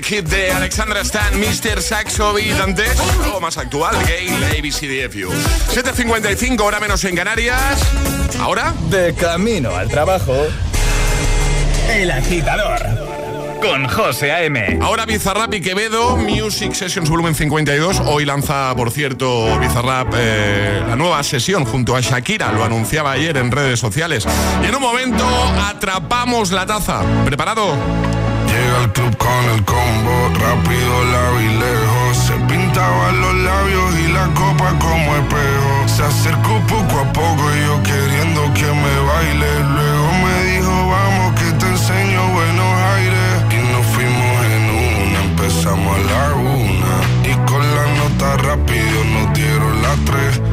primer 0.03 0.05
hit 0.05 0.29
de 0.29 0.51
Alexandra 0.51 1.01
Stan, 1.01 1.39
Mr. 1.39 1.81
Saxo 1.81 2.33
Beat 2.33 2.59
antes, 2.59 2.99
algo 3.23 3.39
más 3.39 3.57
actual, 3.57 3.95
Gay, 4.05 4.27
ABCDFU. 4.27 5.31
7.55, 5.73 6.61
hora 6.61 6.79
menos 6.79 7.03
en 7.03 7.15
Canarias. 7.15 7.81
¿Ahora? 8.39 8.73
De 8.89 9.13
camino 9.13 9.75
al 9.75 9.89
trabajo. 9.89 10.33
El 11.89 12.11
agitador 12.11 12.81
con 13.61 13.87
José 13.87 14.31
A.M. 14.31 14.79
Ahora 14.81 15.05
Bizarrap 15.05 15.53
y 15.53 15.61
Quevedo, 15.61 16.17
Music 16.17 16.73
Sessions 16.73 17.09
Volumen 17.09 17.33
52. 17.33 18.01
Hoy 18.05 18.25
lanza, 18.25 18.73
por 18.75 18.91
cierto, 18.91 19.57
Bizarrap 19.59 20.13
eh, 20.17 20.83
la 20.85 20.95
nueva 20.97 21.23
sesión 21.23 21.63
junto 21.63 21.95
a 21.95 22.01
Shakira. 22.01 22.51
Lo 22.51 22.63
anunciaba 22.63 23.11
ayer 23.11 23.37
en 23.37 23.51
redes 23.51 23.79
sociales. 23.79 24.27
Y 24.63 24.67
en 24.67 24.75
un 24.75 24.81
momento 24.81 25.25
atrapamos 25.65 26.51
la 26.51 26.65
taza. 26.65 27.03
¿Preparado? 27.25 28.12
al 28.83 28.91
club 28.91 29.15
con 29.17 29.43
el 29.55 29.63
combo, 29.63 30.15
rápido 30.39 30.93
la 31.13 31.23
vi 31.37 31.47
lejos. 31.47 32.17
Se 32.17 32.33
pintaba 32.49 33.11
los 33.13 33.35
labios 33.35 33.99
y 33.99 34.07
la 34.11 34.25
copa 34.33 34.69
como 34.79 35.15
espejo. 35.15 35.73
Se 35.87 36.03
acercó 36.03 36.59
poco 36.67 36.99
a 36.99 37.13
poco 37.13 37.43
y 37.55 37.59
yo 37.65 37.81
queriendo 37.83 38.41
que 38.53 38.67
me 38.83 38.95
baile. 39.09 39.51
Luego 39.75 40.07
me 40.23 40.35
dijo, 40.51 40.73
vamos 40.95 41.39
que 41.39 41.51
te 41.59 41.65
enseño 41.65 42.21
buenos 42.33 42.71
aires. 42.95 43.33
Y 43.51 43.59
nos 43.71 43.85
fuimos 43.93 44.35
en 44.55 44.63
una, 44.85 45.19
empezamos 45.29 45.97
a 45.97 46.01
la 46.11 46.33
una. 46.35 46.93
Y 47.23 47.33
con 47.47 47.61
la 47.75 47.85
nota 47.99 48.37
rápido 48.37 48.97
nos 49.13 49.33
dieron 49.33 49.81
las 49.81 49.97
tres. 50.05 50.52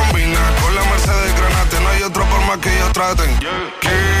por 3.01 3.15
más 3.15 4.20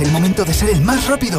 Es 0.00 0.06
el 0.06 0.12
momento 0.12 0.46
de 0.46 0.54
ser 0.54 0.70
el 0.70 0.80
más 0.80 1.08
rápido. 1.08 1.38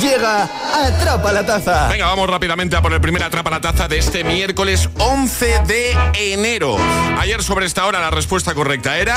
Llega 0.00 0.48
Atrapa 0.74 1.32
la 1.32 1.46
Taza. 1.46 1.88
Venga, 1.88 2.06
vamos 2.06 2.28
rápidamente 2.28 2.76
a 2.76 2.82
por 2.82 2.92
el 2.92 3.00
primer 3.00 3.22
Atrapa 3.22 3.50
la 3.50 3.60
Taza 3.60 3.86
de 3.86 3.98
este 3.98 4.24
miércoles 4.24 4.88
11 4.98 5.62
de 5.66 5.96
enero. 6.14 6.76
Ayer 7.18 7.42
sobre 7.42 7.66
esta 7.66 7.86
hora 7.86 8.00
la 8.00 8.10
respuesta 8.10 8.54
correcta 8.54 8.98
era... 8.98 9.16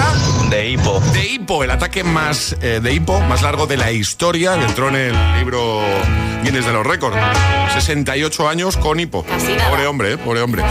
De 0.50 0.70
hipo. 0.70 1.00
De 1.14 1.26
hipo, 1.26 1.64
el 1.64 1.72
ataque 1.72 2.04
más 2.04 2.56
eh, 2.62 2.80
de 2.82 2.94
hipo 2.94 3.20
más 3.22 3.42
largo 3.42 3.66
de 3.68 3.78
la 3.78 3.92
historia 3.92 4.58
que 4.58 4.66
entró 4.66 4.90
en 4.90 4.96
el 4.96 5.38
libro 5.38 5.82
Guinness 6.44 6.66
de 6.66 6.74
los 6.74 6.86
récords. 6.86 7.18
68 7.74 8.48
años 8.48 8.78
con 8.78 9.00
hipo. 9.00 9.24
Pobre 9.24 9.88
hombre, 9.88 10.14
eh, 10.14 10.18
pobre 10.18 10.42
hombre. 10.42 10.64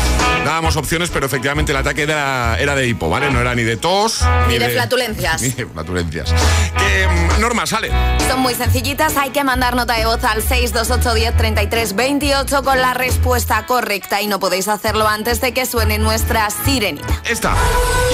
Dábamos 0.44 0.76
opciones, 0.76 1.10
pero 1.10 1.26
efectivamente 1.26 1.72
el 1.72 1.78
ataque 1.78 2.02
era, 2.02 2.56
era 2.58 2.74
de 2.74 2.86
hipo, 2.86 3.10
¿vale? 3.10 3.30
No 3.30 3.40
era 3.40 3.54
ni 3.54 3.62
de 3.62 3.76
tos... 3.76 4.24
Ni 4.48 4.58
de 4.58 4.70
flatulencias. 4.70 5.42
Ni 5.46 5.50
de 5.50 5.66
flatulencias. 5.66 6.32
Que, 6.32 7.06
mm, 7.06 7.40
Norma, 7.40 7.66
sale. 7.66 7.90
Son 8.28 8.40
muy 8.40 8.54
sencillitas, 8.54 9.16
hay 9.16 9.30
que 9.30 9.44
mandar 9.44 9.74
nota 9.86 9.98
de 10.00 10.06
voz 10.06 10.24
al 10.24 10.42
628 10.42 11.14
10 11.14 11.36
33 11.36 11.94
28 11.94 12.64
con 12.64 12.80
la 12.80 12.92
respuesta 12.92 13.66
correcta 13.66 14.20
y 14.20 14.26
no 14.26 14.40
podéis 14.40 14.66
hacerlo 14.66 15.06
antes 15.06 15.40
de 15.40 15.54
que 15.54 15.64
suene 15.64 15.98
nuestra 15.98 16.50
sirenita. 16.50 17.22
Esta. 17.24 17.54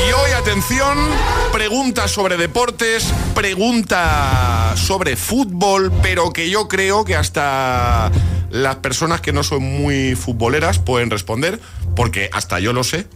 Y 0.07 0.13
hoy, 0.13 0.33
atención, 0.33 0.99
pregunta 1.51 2.09
sobre 2.09 2.37
deportes, 2.37 3.11
pregunta 3.35 4.75
sobre 4.77 5.17
fútbol, 5.17 5.91
pero 6.03 6.31
que 6.31 6.51
yo 6.51 6.69
creo 6.69 7.07
que 7.07 7.17
hasta 7.17 8.11
las 8.51 8.77
personas 8.77 9.23
que 9.23 9.33
no 9.33 9.43
son 9.43 9.63
muy 9.63 10.15
futboleras 10.15 10.79
pueden 10.79 11.09
responder, 11.09 11.59
porque 11.97 12.29
hasta 12.35 12.61
yo 12.61 12.75
lo 12.75 12.85
sé. 12.85 13.07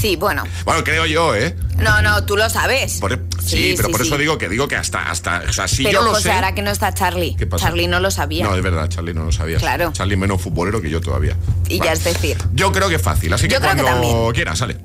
Sí, 0.00 0.16
bueno. 0.16 0.44
Bueno, 0.64 0.84
creo 0.84 1.06
yo, 1.06 1.34
¿eh? 1.34 1.56
No, 1.78 2.02
no, 2.02 2.24
tú 2.24 2.36
lo 2.36 2.48
sabes. 2.50 2.98
Por- 3.00 3.12
sí, 3.42 3.56
Sí, 3.56 3.74
pero 3.76 3.88
sí, 3.88 3.92
por 3.92 4.02
eso 4.02 4.18
digo 4.18 4.38
que 4.38 4.48
digo 4.48 4.66
que 4.68 4.76
hasta, 4.76 5.10
hasta, 5.10 5.42
o 5.48 5.52
sea, 5.52 5.68
si 5.68 5.84
Pero 5.84 6.00
yo 6.00 6.04
lo 6.06 6.10
José, 6.14 6.24
sé. 6.24 6.32
ahora 6.32 6.54
que 6.54 6.62
no 6.62 6.70
está 6.70 6.92
Charlie. 6.92 7.34
¿Qué 7.36 7.46
pasa? 7.46 7.66
Charlie 7.66 7.86
no 7.88 8.00
lo 8.00 8.10
sabía. 8.10 8.44
No, 8.44 8.54
es 8.54 8.62
verdad, 8.62 8.88
Charlie 8.88 9.14
no 9.14 9.24
lo 9.24 9.32
sabía. 9.32 9.58
Claro. 9.58 9.92
Charlie 9.92 10.16
menos 10.16 10.40
futbolero 10.42 10.80
que 10.82 10.90
yo 10.90 11.00
todavía. 11.00 11.36
y 11.68 11.78
Vale. 11.78 11.88
ya 11.88 11.92
es 11.92 12.04
decir. 12.04 12.36
Yo 12.52 12.72
creo 12.72 12.88
que 12.88 12.96
es 12.96 13.02
fácil, 13.02 13.32
así 13.32 13.44
que 13.48 13.56
creo 13.56 13.60
que 13.60 13.66
cuando 13.82 13.84
también. 13.84 14.32
quieras, 14.32 14.58
sale. 14.58 14.76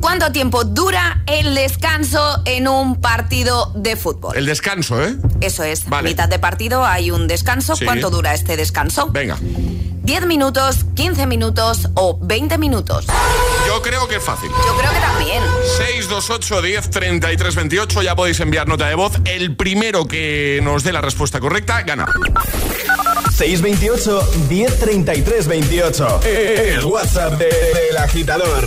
¿Cuánto 0.00 0.32
tiempo 0.32 0.64
dura 0.64 1.22
el 1.26 1.54
descanso 1.54 2.42
en 2.44 2.66
un 2.66 3.00
partido 3.00 3.72
de 3.76 3.94
fútbol? 3.94 4.36
El 4.36 4.46
descanso, 4.46 5.00
¿eh? 5.04 5.14
Eso 5.40 5.62
es. 5.62 5.84
Vale. 5.88 6.08
Mitad 6.08 6.28
de 6.28 6.40
partido 6.40 6.84
hay 6.84 7.12
un 7.12 7.28
descanso. 7.28 7.74
¿Cuánto 7.84 8.10
dura 8.10 8.34
este 8.34 8.56
descanso? 8.56 9.06
Venga. 9.12 9.38
10 10.02 10.26
minutos, 10.26 10.84
15 10.96 11.26
minutos 11.26 11.88
o 11.94 12.18
20 12.20 12.58
minutos. 12.58 13.06
Yo 13.66 13.80
creo 13.82 14.08
que 14.08 14.16
es 14.16 14.22
fácil. 14.22 14.50
Yo 14.66 14.76
creo 14.76 14.90
que 14.92 14.98
también. 14.98 15.42
628 15.78 16.62
10 16.62 16.90
33 16.90 17.54
28, 17.54 18.02
ya 18.02 18.16
podéis 18.16 18.40
enviar 18.40 18.66
nota 18.66 18.88
de 18.88 18.94
voz. 18.96 19.12
El 19.24 19.56
primero 19.56 20.06
que 20.06 20.60
nos 20.62 20.82
dé 20.82 20.92
la 20.92 21.00
respuesta 21.00 21.38
correcta 21.40 21.82
gana. 21.82 22.06
628 23.36 24.28
1033 24.48 25.46
28. 25.46 26.20
El 26.24 26.84
WhatsApp 26.84 27.34
de- 27.34 27.46
del 27.46 27.96
agitador. 27.96 28.66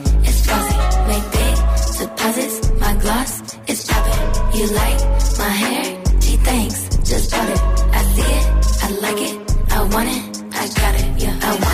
deposits, 2.31 2.71
my 2.79 2.93
gloss 2.95 3.41
is 3.67 3.85
poppin'. 3.85 4.59
You 4.59 4.67
like 4.67 4.99
my 5.37 5.49
hair? 5.49 6.03
Gee, 6.19 6.37
thanks, 6.37 6.89
just 7.09 7.31
put 7.31 7.49
it. 7.49 7.59
I 7.93 8.03
see 8.03 8.21
it, 8.21 8.83
I 8.83 8.89
like 9.01 9.21
it, 9.21 9.71
I 9.71 9.81
want 9.83 10.09
it, 10.09 10.55
I 10.55 10.67
got 10.67 10.95
it, 10.95 11.23
yeah, 11.23 11.39
I 11.41 11.49
want 11.51 11.65
it. 11.65 11.70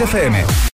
FM. 0.00 0.49